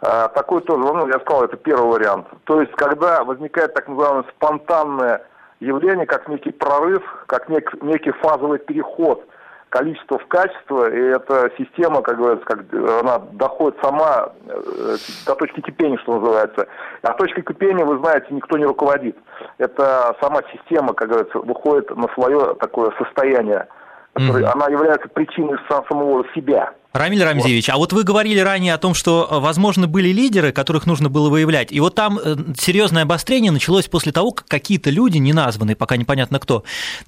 [0.00, 2.26] А, такой тоже, ну, я сказал, это первый вариант.
[2.44, 5.26] То есть, когда возникает так называемое спонтанное
[5.60, 9.24] явление, как некий прорыв, как нек, некий фазовый переход–
[9.74, 12.60] количество в качество, и эта система, как говорится, как
[13.02, 16.68] она доходит сама э, до точки кипения, что называется.
[17.02, 19.16] А точкой кипения, вы знаете, никто не руководит.
[19.58, 23.66] Это сама система, как говорится, выходит на свое такое состояние,
[24.12, 24.52] которое, mm-hmm.
[24.54, 26.72] она является причиной самого себя.
[26.94, 30.86] Рамиль Рамзевич, а вот вы говорили ранее о том, что, э, возможно, были лидеры, которых
[30.86, 31.72] нужно было выявлять.
[31.72, 35.96] И вот там э, серьезное обострение началось после того, как какие-то люди, не названные, пока
[35.96, 36.62] непонятно кто,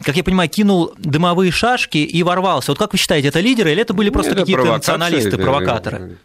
[0.05, 2.73] как я понимаю, кинул дымовые шашки и ворвался.
[2.73, 6.17] Вот как вы считаете, это лидеры или это были просто какие-то националисты, провокаторы?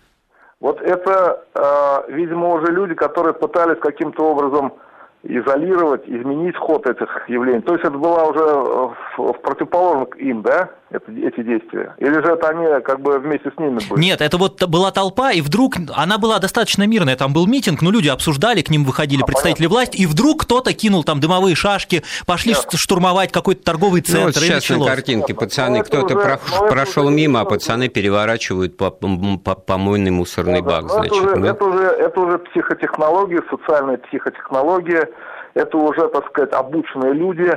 [0.59, 4.73] Вот это, э, видимо, уже люди, которые пытались каким-то образом
[5.21, 7.61] изолировать, изменить ход этих явлений.
[7.61, 11.95] То есть это была уже в, в противоположном им, да, это, эти действия?
[11.99, 13.99] Или же это они как бы вместе с ними были?
[13.99, 17.15] Нет, это вот была толпа, и вдруг она была достаточно мирная.
[17.15, 19.75] Там был митинг, но люди обсуждали, к ним выходили а, представители понятно.
[19.75, 22.67] власти, и вдруг кто-то кинул там дымовые шашки, пошли Нет.
[22.75, 24.19] штурмовать какой-то торговый центр.
[24.19, 28.75] Ну, вот сейчас на картинке пацаны, ну, кто-то уже, про- прошел мимо, а пацаны переворачивают
[28.77, 31.13] по- по- помойный мусорный да, бак, значит.
[31.13, 31.49] Это уже, да?
[31.49, 35.07] это, уже, это уже психотехнология, социальная психотехнология,
[35.53, 37.51] это уже, так сказать, обученные люди.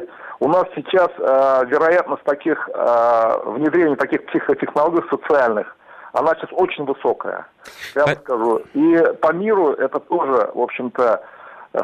[0.44, 5.74] У нас сейчас э, вероятность таких, э, внедрения таких психотехнологий социальных,
[6.12, 7.46] она сейчас очень высокая,
[7.94, 8.60] я вам скажу.
[8.74, 11.22] И по миру это тоже, в общем-то,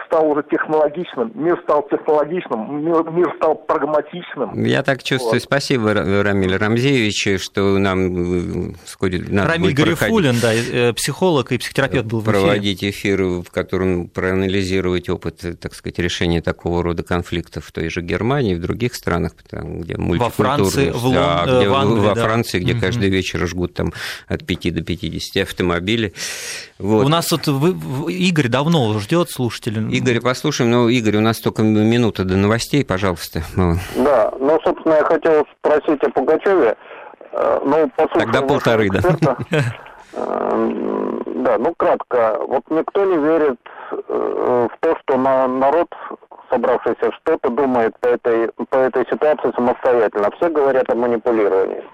[0.07, 4.65] стал уже технологичным, мир стал технологичным, мир, мир стал прагматичным.
[4.65, 5.35] Я так чувствую.
[5.35, 5.43] Вот.
[5.43, 12.21] Спасибо, Рамиль Рамзевич, что нам вскоре надо Рамиль Гарифулин, да, э, психолог и психотерапевт был
[12.21, 12.41] в эфире.
[12.41, 18.01] Проводить эфир, в котором проанализировать опыт, так сказать, решения такого рода конфликтов в той же
[18.01, 21.15] Германии, в других странах, там, где Во Франции, в, Лон...
[21.15, 22.23] да, где, в Англии, во да.
[22.23, 22.81] Франции, где угу.
[22.81, 23.93] каждый вечер жгут там
[24.29, 26.15] от 5 до 50 автомобилей.
[26.79, 27.05] Вот.
[27.05, 27.49] У нас тут
[28.09, 30.71] Игорь давно ждет слушателей Игорь, послушаем.
[30.71, 33.43] Ну, Игорь, у нас только минута до новостей, пожалуйста.
[33.57, 36.77] Да, ну, собственно, я хотел спросить о Пугачеве.
[37.33, 39.01] Э, ну, Тогда полторы, да.
[39.51, 39.61] Э,
[41.27, 42.39] да, ну, кратко.
[42.47, 43.59] Вот никто не верит
[43.93, 45.89] э, в то, что народ
[46.51, 50.31] собравшийся что-то думает по этой, по этой ситуации самостоятельно.
[50.37, 51.85] Все говорят о манипулировании.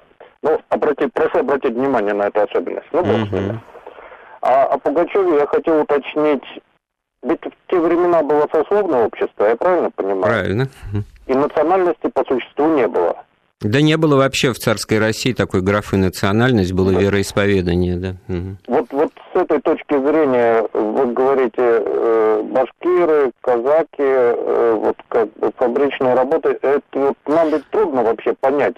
[0.43, 2.89] Ну, обратить, прошу обратить внимание на эту особенность.
[2.93, 3.61] Ну, бог с ними.
[4.43, 6.45] А о Пугачеве я хотел уточнить
[7.29, 10.23] ведь в те времена было сословное общество, я правильно понимаю?
[10.23, 10.69] Правильно.
[11.27, 13.17] И национальности по существу не было.
[13.61, 17.01] Да не было вообще в царской России такой графы национальность, было да.
[17.01, 18.17] вероисповедание, да.
[18.29, 18.57] Угу.
[18.69, 25.51] Вот, вот с этой точки зрения, вы говорите, э, башкиры, казаки, э, вот как бы
[25.57, 28.77] фабричные работы, это вот нам ведь трудно вообще понять,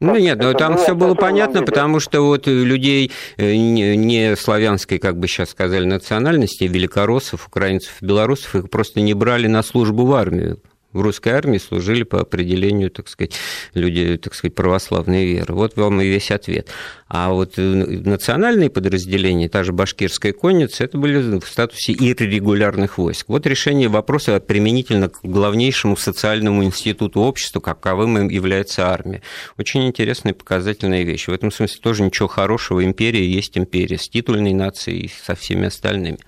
[0.00, 5.18] ну нет, но там все было понятно, потому что вот людей э, не славянской, как
[5.18, 10.60] бы сейчас сказали, национальности, великороссов, украинцев, белорусов, их просто не брали на службу в армию
[10.92, 13.34] в русской армии служили по определению, так сказать,
[13.74, 15.54] люди, так сказать, православной веры.
[15.54, 16.68] Вот вам и весь ответ.
[17.08, 23.28] А вот э, национальные подразделения, та же башкирская конница, это были в статусе иррегулярных войск.
[23.28, 29.22] Вот решение вопроса применительно к главнейшему социальному институту общества, каковым им является армия.
[29.58, 31.28] Очень интересная и показательная вещь.
[31.28, 32.82] В этом смысле тоже ничего хорошего.
[32.82, 36.18] Империя есть империя с титульной нацией и со всеми остальными.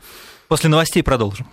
[0.49, 1.47] После новостей продолжим.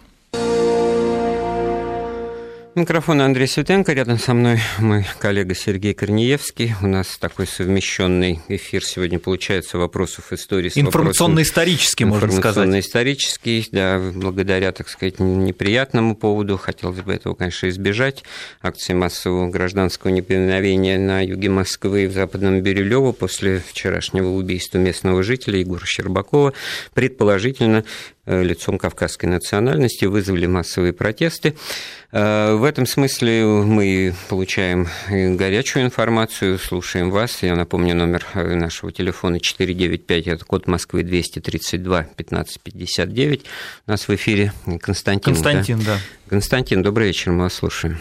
[2.78, 6.76] Микрофон Андрей Светенко, рядом со мной мой коллега Сергей Корнеевский.
[6.84, 10.72] У нас такой совмещенный эфир сегодня получается вопросов истории.
[10.76, 12.38] Информационно-исторический, можно сказать.
[12.38, 16.58] Информационно-исторический, да, благодаря, так сказать, неприятному поводу.
[16.58, 18.24] Хотелось бы этого, конечно, избежать.
[18.62, 25.58] Акции массового гражданского неповиновения на юге Москвы в Западном Бирюлево после вчерашнего убийства местного жителя
[25.58, 26.54] Егора Щербакова
[26.94, 27.86] предположительно
[28.28, 31.56] лицом кавказской национальности, вызвали массовые протесты.
[32.12, 37.44] Э, в этом смысле мы получаем горячую информацию, слушаем вас.
[37.44, 43.46] Я напомню, номер э, нашего телефона 495, это код Москвы 232 1559.
[43.88, 45.34] У нас в эфире Константин.
[45.34, 45.96] Константин, да.
[45.96, 46.00] да.
[46.30, 47.98] Константин, добрый вечер, мы вас слушаем.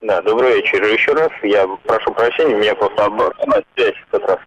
[0.00, 1.30] Да, добрый вечер еще раз.
[1.42, 4.38] Я прошу прощения, меня просто обратная связь как раз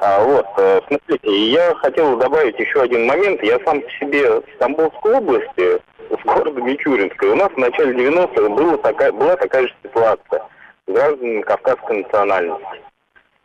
[0.00, 3.42] а, вот, э, смотрите, я хотел добавить еще один момент.
[3.42, 8.48] Я сам по себе в Стамбулской области, в городе Мичуринской, у нас в начале 90-х
[8.48, 10.42] была такая, была такая же ситуация
[10.86, 12.82] с гражданами кавказской национальности.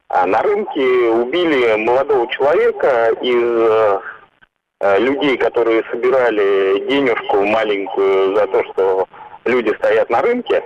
[0.07, 4.01] А на рынке убили молодого человека из
[4.79, 9.07] э, людей, которые собирали денежку маленькую за то, что
[9.43, 10.63] люди стоят на рынке.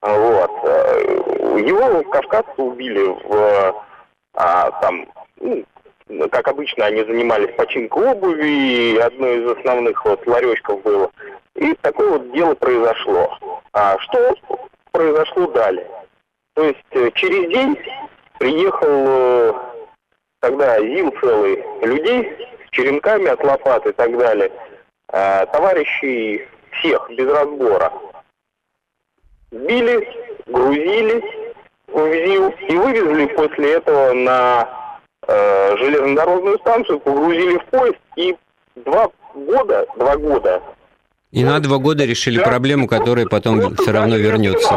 [0.00, 0.52] Вот.
[0.62, 3.89] Э, его кавказцы убили в
[4.34, 5.06] а, там,
[5.40, 11.10] ну, как обычно, они занимались починкой обуви, и одно из основных вот ларечков было.
[11.54, 13.38] И такое вот дело произошло.
[13.72, 14.34] А что
[14.92, 15.86] произошло далее?
[16.54, 17.78] То есть э, через день
[18.38, 19.52] приехал э,
[20.40, 24.50] тогда ЗИЛ целый людей с черенками от лопат и так далее.
[25.12, 27.92] А, товарищей всех без разбора.
[29.50, 30.08] Били,
[30.46, 31.22] грузили,
[31.92, 34.68] увезил и вывезли после этого на
[35.26, 38.36] э, железнодорожную станцию, погрузили в поезд и
[38.76, 40.62] два года, два года.
[41.30, 44.74] И на два года решили да, проблему, которая потом все равно вернется.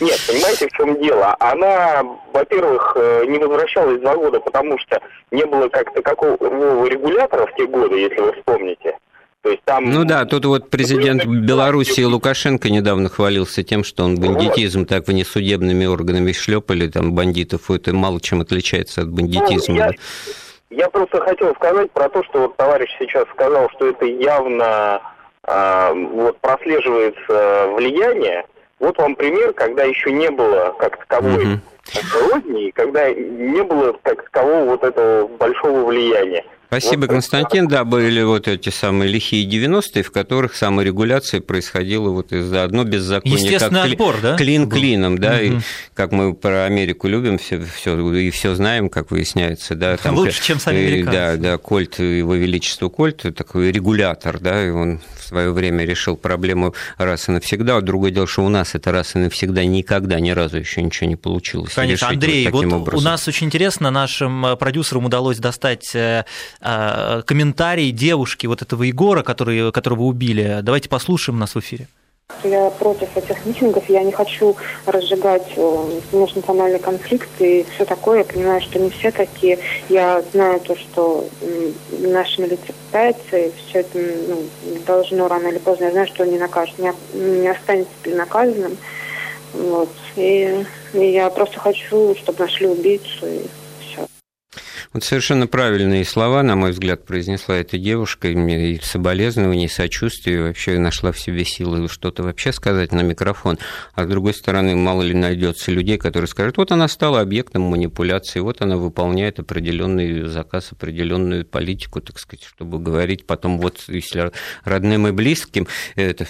[0.00, 1.36] Нет, понимаете, в чем дело?
[1.38, 6.36] Она, во-первых, э, не возвращалась два года, потому что не было как-то какого
[6.86, 8.96] регулятора в те годы, если вы вспомните.
[9.44, 9.84] То есть там...
[9.90, 14.88] Ну да, тут вот президент Беларуси Лукашенко недавно хвалился тем, что он бандитизм вот.
[14.88, 19.74] так внесудебными органами шлепали, там бандитов, это мало чем отличается от бандитизма.
[19.74, 19.90] Ну, я,
[20.70, 25.02] я просто хотел сказать про то, что вот товарищ сейчас сказал, что это явно
[25.46, 28.46] э, вот прослеживается влияние.
[28.78, 32.32] Вот вам пример, когда еще не было как таковой угу.
[32.32, 36.46] родни, когда не было как такового вот этого большого влияния.
[36.80, 37.68] Спасибо, вот, Константин.
[37.68, 43.58] Да, были вот эти самые лихие 90-е, в которых саморегуляция происходила вот из-за одно беззаконие,
[43.58, 44.36] как отбор, да?
[44.36, 45.42] клин клином, да, угу.
[45.42, 45.52] и
[45.94, 49.96] как мы про Америку любим, все, все и все знаем, как выясняется, да.
[49.96, 51.12] Там, Лучше, чем сами американцы.
[51.12, 55.00] Да, да, Кольт, его величество Кольт, такой регулятор, да, и он
[55.34, 57.80] свое время решил проблему раз и навсегда.
[57.80, 61.16] Другое дело, что у нас это раз и навсегда никогда ни разу еще ничего не
[61.16, 61.74] получилось.
[61.74, 66.24] Конечно, Андрей, вот, вот у нас очень интересно, нашим э, продюсерам удалось достать э,
[66.60, 70.60] э, комментарий девушки вот этого Егора, который, которого убили.
[70.62, 71.88] Давайте послушаем нас в эфире.
[72.44, 78.18] Я против этих митингов, я не хочу разжигать э, межнациональный конфликт и все такое.
[78.18, 79.58] Я понимаю, что не все такие.
[79.88, 81.26] Я знаю то, что
[82.00, 84.42] наша милиция пытается, и все это ну,
[84.86, 85.84] должно рано или поздно.
[85.84, 88.76] Я знаю, что не накажут, не, не останется безнаказанным.
[89.54, 89.90] Вот.
[90.16, 93.26] И, и я просто хочу, чтобы нашли убийцу.
[93.26, 93.40] И
[94.94, 100.40] вот совершенно правильные слова, на мой взгляд, произнесла эта девушка, и соболезнования, и сочувствие, и
[100.40, 103.58] вообще нашла в себе силы что-то вообще сказать на микрофон.
[103.94, 108.38] А с другой стороны, мало ли найдется людей, которые скажут, вот она стала объектом манипуляции,
[108.38, 114.30] вот она выполняет определенный заказ, определенную политику, так сказать, чтобы говорить потом, вот если
[114.62, 115.66] родным и близким,
[115.96, 116.24] это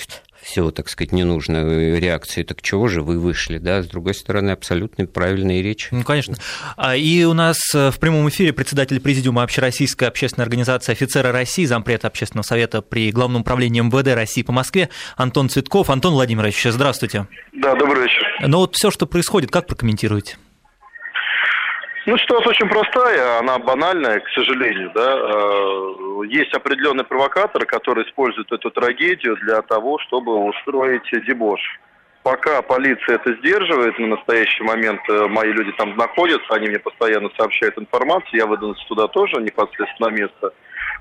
[0.45, 5.07] все, так сказать, ненужной реакции, так чего же вы вышли, да, с другой стороны, абсолютно
[5.07, 5.89] правильные речи.
[5.91, 6.37] Ну, конечно.
[6.77, 11.65] А, и у нас э, в прямом эфире председатель президиума Общероссийской общественной организации «Офицеры России»,
[11.65, 15.89] зампред общественного совета при Главном управлении МВД России по Москве Антон Цветков.
[15.89, 17.27] Антон Владимирович, здравствуйте.
[17.55, 18.23] Да, добрый вечер.
[18.47, 20.37] Ну вот все, что происходит, как прокомментируете?
[22.07, 25.17] Ну, ситуация очень простая, она банальная, к сожалению, да.
[25.17, 31.61] Э, есть определенные провокаторы, которые используют эту трагедию для того, чтобы устроить дебош.
[32.23, 37.31] Пока полиция это сдерживает, на настоящий момент э, мои люди там находятся, они мне постоянно
[37.39, 40.53] сообщают информацию, я выдвинулся туда тоже непосредственно на место.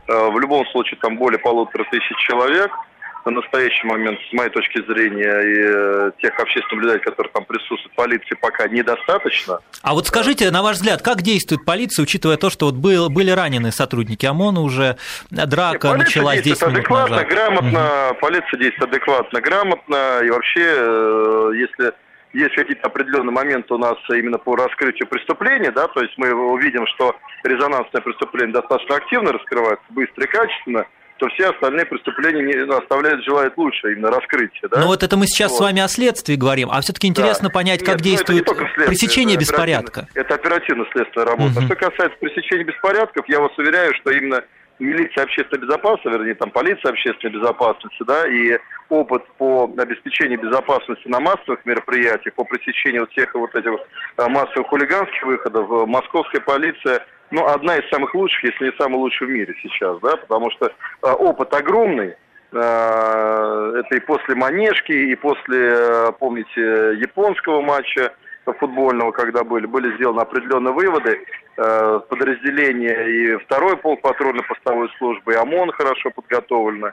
[0.08, 2.72] Э, в любом случае там более полутора тысяч человек–
[3.26, 7.96] на настоящий момент, с моей точки зрения, и э, тех общественных наблюдателей, которые там присутствуют,
[7.96, 9.60] полиции пока недостаточно.
[9.82, 13.32] А вот скажите, на ваш взгляд, как действует полиция, учитывая то, что вот был, были
[13.32, 14.98] ранены сотрудники ОМОНа уже,
[15.30, 17.30] драка Нет, началась здесь адекватно, назад.
[17.30, 18.20] грамотно, угу.
[18.20, 21.94] полиция действует адекватно, грамотно, и вообще, э, если
[22.34, 26.86] есть какие-то определенные моменты у нас именно по раскрытию преступления, да, то есть мы увидим,
[26.88, 30.86] что резонансное преступление достаточно активно раскрывается, быстро и качественно,
[31.18, 34.70] то все остальные преступления не, оставляют желать лучше, именно раскрытие.
[34.70, 34.80] Да?
[34.80, 35.58] Ну вот это мы сейчас вот.
[35.58, 37.54] с вами о следствии говорим, а все-таки интересно да.
[37.54, 38.46] понять, как Нет, ну, действует
[38.88, 40.08] пресечение это беспорядка.
[40.16, 41.60] Это оперативно-следственная работа.
[41.60, 41.66] Угу.
[41.66, 44.44] Что касается пресечения беспорядков, я вас уверяю, что именно
[44.80, 48.58] милиция общественной безопасности, вернее, там полиция общественной безопасности, да, и
[48.90, 53.72] опыт по обеспечению безопасности на массовых мероприятиях, по пресечению вот всех вот этих
[54.18, 59.00] а, массовых хулиганских выходов, э, московская полиция ну, одна из самых лучших, если не самая
[59.00, 64.92] лучшая в мире сейчас, да, потому что э, опыт огромный, э, это и после Манежки,
[64.92, 66.62] и после, э, помните,
[67.02, 68.14] японского матча
[68.60, 71.26] футбольного, когда были, были сделаны определенные выводы,
[71.56, 76.92] подразделения и второй полк патрульно-постовой службы, и ОМОН хорошо подготовлено.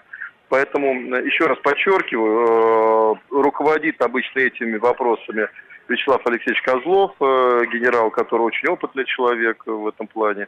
[0.48, 5.48] Поэтому, еще раз подчеркиваю, руководит обычно этими вопросами
[5.90, 10.46] Вячеслав Алексеевич Козлов, э, генерал, который очень опытный человек в этом плане.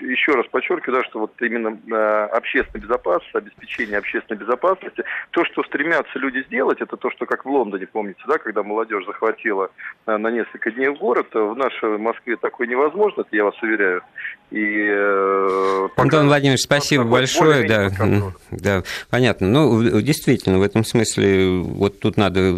[0.00, 5.64] Еще раз подчеркиваю, да, что вот именно э, общественная безопасность, обеспечение общественной безопасности, то, что
[5.64, 9.70] стремятся люди сделать, это то, что как в Лондоне, помните, да, когда молодежь захватила
[10.06, 14.02] э, на несколько дней в город, в нашей Москве такое невозможно, это я вас уверяю.
[14.50, 14.88] И,
[15.96, 17.66] Антон Владимирович, спасибо большое.
[17.66, 17.90] Да,
[18.52, 19.48] да, понятно.
[19.48, 22.54] Ну, действительно, в этом смысле вот тут надо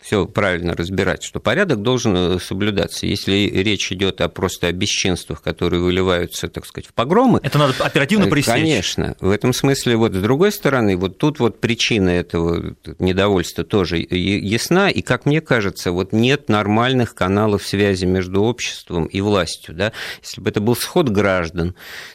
[0.00, 3.04] все правильно разбирать, что порядок должен э, соблюдаться.
[3.04, 7.40] Если речь идет о просто о бесчинствах, которые выливаются, так сказать, в погромы...
[7.42, 8.54] Это надо оперативно э, пресечь.
[8.54, 9.16] Конечно.
[9.20, 14.88] В этом смысле, вот с другой стороны, вот тут вот причина этого недовольства тоже ясна,
[14.88, 19.74] и, как мне кажется, вот нет нормальных каналов связи между обществом и властью.
[19.74, 19.92] Да?
[20.22, 21.74] Если бы это был сход граждан,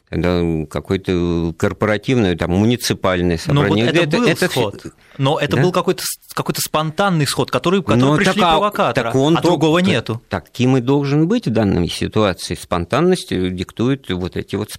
[0.09, 3.85] какое-то корпоративное, там, муниципальное собрание.
[3.85, 4.49] Но вот это, это был это...
[4.49, 4.85] сход,
[5.17, 5.63] но это да?
[5.63, 6.03] был какой-то
[6.33, 10.21] какой спонтанный сход, который, который но пришли так, провокаторы, так он а только, другого нету.
[10.29, 12.53] Таким и должен быть в данной ситуации.
[12.55, 14.69] Спонтанность диктует вот эти вот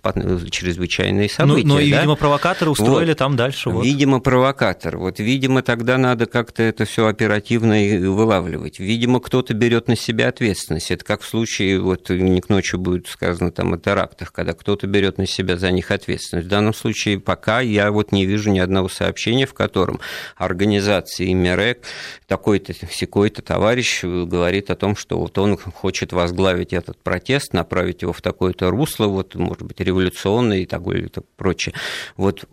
[0.51, 1.67] чрезвычайные ну, события.
[1.67, 1.97] Но, но и, да?
[1.99, 3.19] видимо, провокаторы устроили вот.
[3.19, 3.71] там дальше.
[3.71, 3.85] Вот.
[3.85, 4.99] Видимо, провокатор.
[4.99, 7.75] Вот, видимо, тогда надо как-то это все оперативно
[8.09, 8.79] вылавливать.
[8.79, 10.91] Видимо, кто-то берет на себя ответственность.
[10.91, 14.87] Это как в случае, вот не к ночи будет сказано там о терактах, когда кто-то
[14.87, 16.47] берет на себя за них ответственность.
[16.47, 20.01] В данном случае пока я вот не вижу ни одного сообщения, в котором
[20.37, 21.85] организации МИРЭК
[22.27, 28.13] такой-то, секой-то товарищ говорит о том, что вот он хочет возглавить этот протест, направить его
[28.13, 31.75] в такое-то русло, вот, может быть, революционное и такое и прочее.
[32.17, 32.47] Вот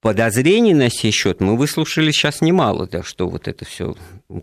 [0.00, 3.94] подозрений на сей счет мы выслушали сейчас немало, так что вот это все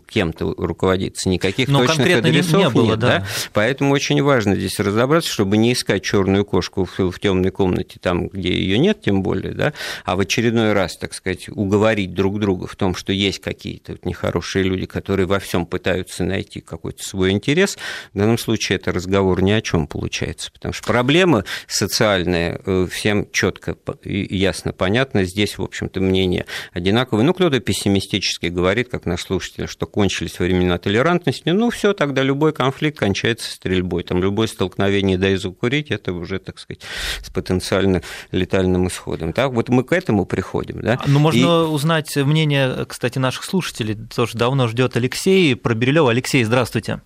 [0.08, 3.18] кем-то руководится, никаких Но точных адресов не, не было, нет, да.
[3.18, 3.26] да.
[3.52, 8.28] Поэтому очень важно здесь разобраться, чтобы не искать черную кошку в, в темной комнате, там,
[8.28, 9.72] где ее нет, тем более, да,
[10.04, 14.04] а в очередной раз, так сказать, уговорить друг друга в том, что есть какие-то вот
[14.04, 17.78] нехорошие люди, которые во всем пытаются найти какой-то свой интерес.
[18.12, 23.30] В данном случае это разговор ни о чем получается, потому что проблема социальная э, всем
[23.32, 25.24] четко и ясно понятна.
[25.24, 27.24] Здесь, в общем-то, мнение одинаковое.
[27.24, 32.52] Ну, кто-то пессимистически говорит, как наш слушатель, что кончились времена толерантности, ну, все, тогда любой
[32.52, 34.02] конфликт кончается стрельбой.
[34.02, 36.82] Там любое столкновение дай закурить, это уже, так сказать,
[37.22, 39.32] с потенциально летальным исходом.
[39.32, 40.80] Так, вот мы к этому приходим.
[40.82, 40.98] Да?
[41.06, 41.44] Ну, можно И...
[41.44, 46.10] узнать мнение, кстати, наших слушателей, тоже давно ждет Алексей про Бирюлева.
[46.10, 47.00] Алексей, здравствуйте.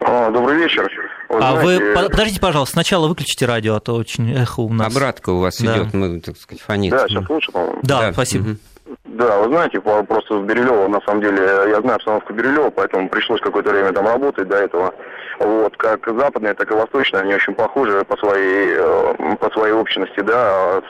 [0.00, 0.90] А, добрый вечер.
[1.32, 1.84] Вы а знаете...
[1.84, 4.94] вы подождите, пожалуйста, сначала выключите радио, а то очень эхо у нас.
[4.94, 5.78] Обратка у вас да.
[5.78, 6.90] идет, мы, так сказать, фонит.
[6.90, 7.78] Да, сейчас лучше, по-моему.
[7.82, 8.12] Да, да.
[8.12, 8.50] спасибо.
[8.50, 8.58] Угу.
[9.04, 13.40] Да, вы знаете, просто в Бирюлево, на самом деле, я знаю обстановку Бирюлева, поэтому пришлось
[13.40, 14.94] какое-то время там работать до этого.
[15.38, 20.20] Вот, как западные, так и восточные, они очень похожи по своей, э, по своей общности,
[20.20, 20.82] да,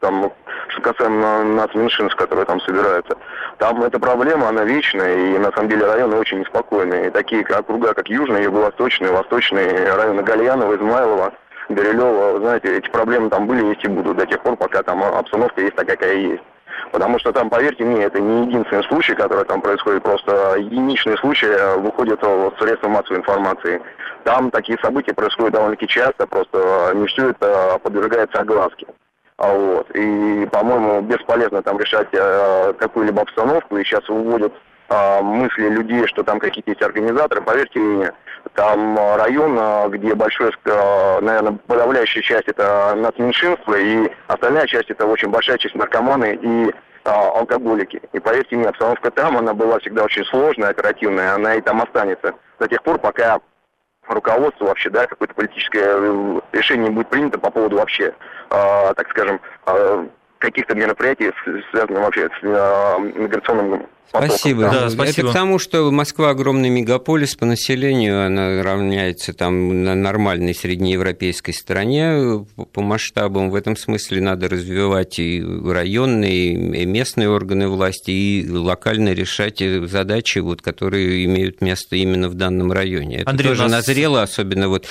[0.00, 0.32] там,
[0.68, 3.16] что касаемо нас меньшинств, которые там собираются.
[3.58, 7.08] Там эта проблема, она вечная, и на самом деле районы очень неспокойные.
[7.08, 11.32] И такие округа, как Южный, Юго-Восточный, Восточный, районы Гальянова, Измайлова,
[11.68, 15.60] Берилева, знаете, эти проблемы там были, есть и будут до тех пор, пока там обстановка
[15.60, 16.42] есть такая, какая есть.
[16.92, 21.78] Потому что там, поверьте мне, это не единственный случай, который там происходит, просто единичные случаи
[21.78, 23.80] выходят в средства массовой информации.
[24.24, 28.86] Там такие события происходят довольно-таки часто, просто не все это подвергается огласке.
[29.40, 29.90] А вот.
[29.94, 33.78] И, по-моему, бесполезно там решать э, какую-либо обстановку.
[33.78, 34.52] И сейчас выводят
[34.90, 37.40] э, мысли людей, что там какие-то есть организаторы.
[37.40, 38.12] Поверьте мне,
[38.54, 45.30] там район, где большой, э, наверное, подавляющая часть это нацменьшинство, и остальная часть это очень
[45.30, 46.74] большая часть наркоманы и
[47.04, 48.02] а, алкоголики.
[48.12, 52.34] И поверьте мне, обстановка там, она была всегда очень сложная, оперативная, она и там останется
[52.58, 53.40] до тех пор, пока
[54.10, 58.12] руководство вообще, да, какое-то политическое э, решение будет принято по поводу вообще,
[58.50, 60.06] э, так скажем, э,
[60.38, 61.32] каких-то мероприятий,
[61.70, 64.62] связанных вообще с э, миграционным Спасибо.
[64.62, 65.28] Да, спасибо.
[65.28, 71.54] Это к тому, что Москва огромный мегаполис по населению, она равняется там на нормальной среднеевропейской
[71.54, 73.50] стране по масштабам.
[73.50, 80.40] В этом смысле надо развивать и районные, и местные органы власти, и локально решать задачи,
[80.40, 83.18] вот, которые имеют место именно в данном районе.
[83.18, 83.86] Это Андрей, тоже нас...
[83.86, 84.86] назрело, особенно вот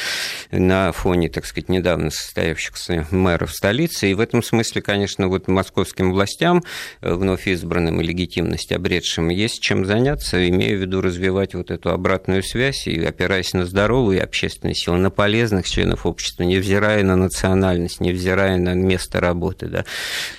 [0.51, 4.11] на фоне, так сказать, недавно состоявшихся мэров столицы.
[4.11, 6.63] И в этом смысле, конечно, вот московским властям,
[7.01, 11.71] э, вновь избранным и легитимность обретшим, прошедшем есть чем заняться, имея в виду развивать вот
[11.71, 17.15] эту обратную связь и опираясь на здоровые общественные силы, на полезных членов общества, невзирая на
[17.15, 19.85] национальность, невзирая на место работы, да,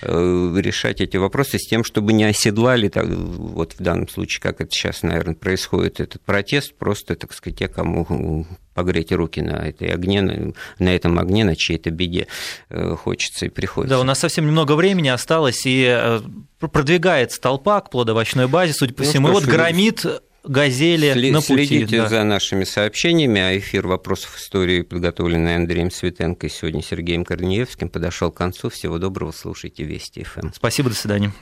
[0.03, 4.61] э, решать эти вопросы с тем, чтобы не оседлали, так, вот в данном случае, как
[4.61, 9.89] это сейчас, наверное, происходит, этот протест, просто, так сказать, те, кому погреть руки на этой
[9.89, 12.27] огне, на этом огне, на чьей-то беде
[12.69, 13.97] э, хочется и приходится.
[13.97, 16.21] Да, у нас совсем немного времени осталось, и э,
[16.59, 20.07] продвигается толпа к плодовочной базе, судя по ну, всему, и вот громит
[20.45, 21.67] газели След, на пути.
[21.67, 22.09] Следите да.
[22.09, 28.31] за нашими сообщениями, а эфир «Вопросов истории», подготовленный Андреем Светенко и сегодня Сергеем Корнеевским, подошел
[28.31, 28.71] к концу.
[28.71, 30.53] Всего доброго, слушайте Вести ФМ.
[30.55, 31.33] Спасибо, до свидания.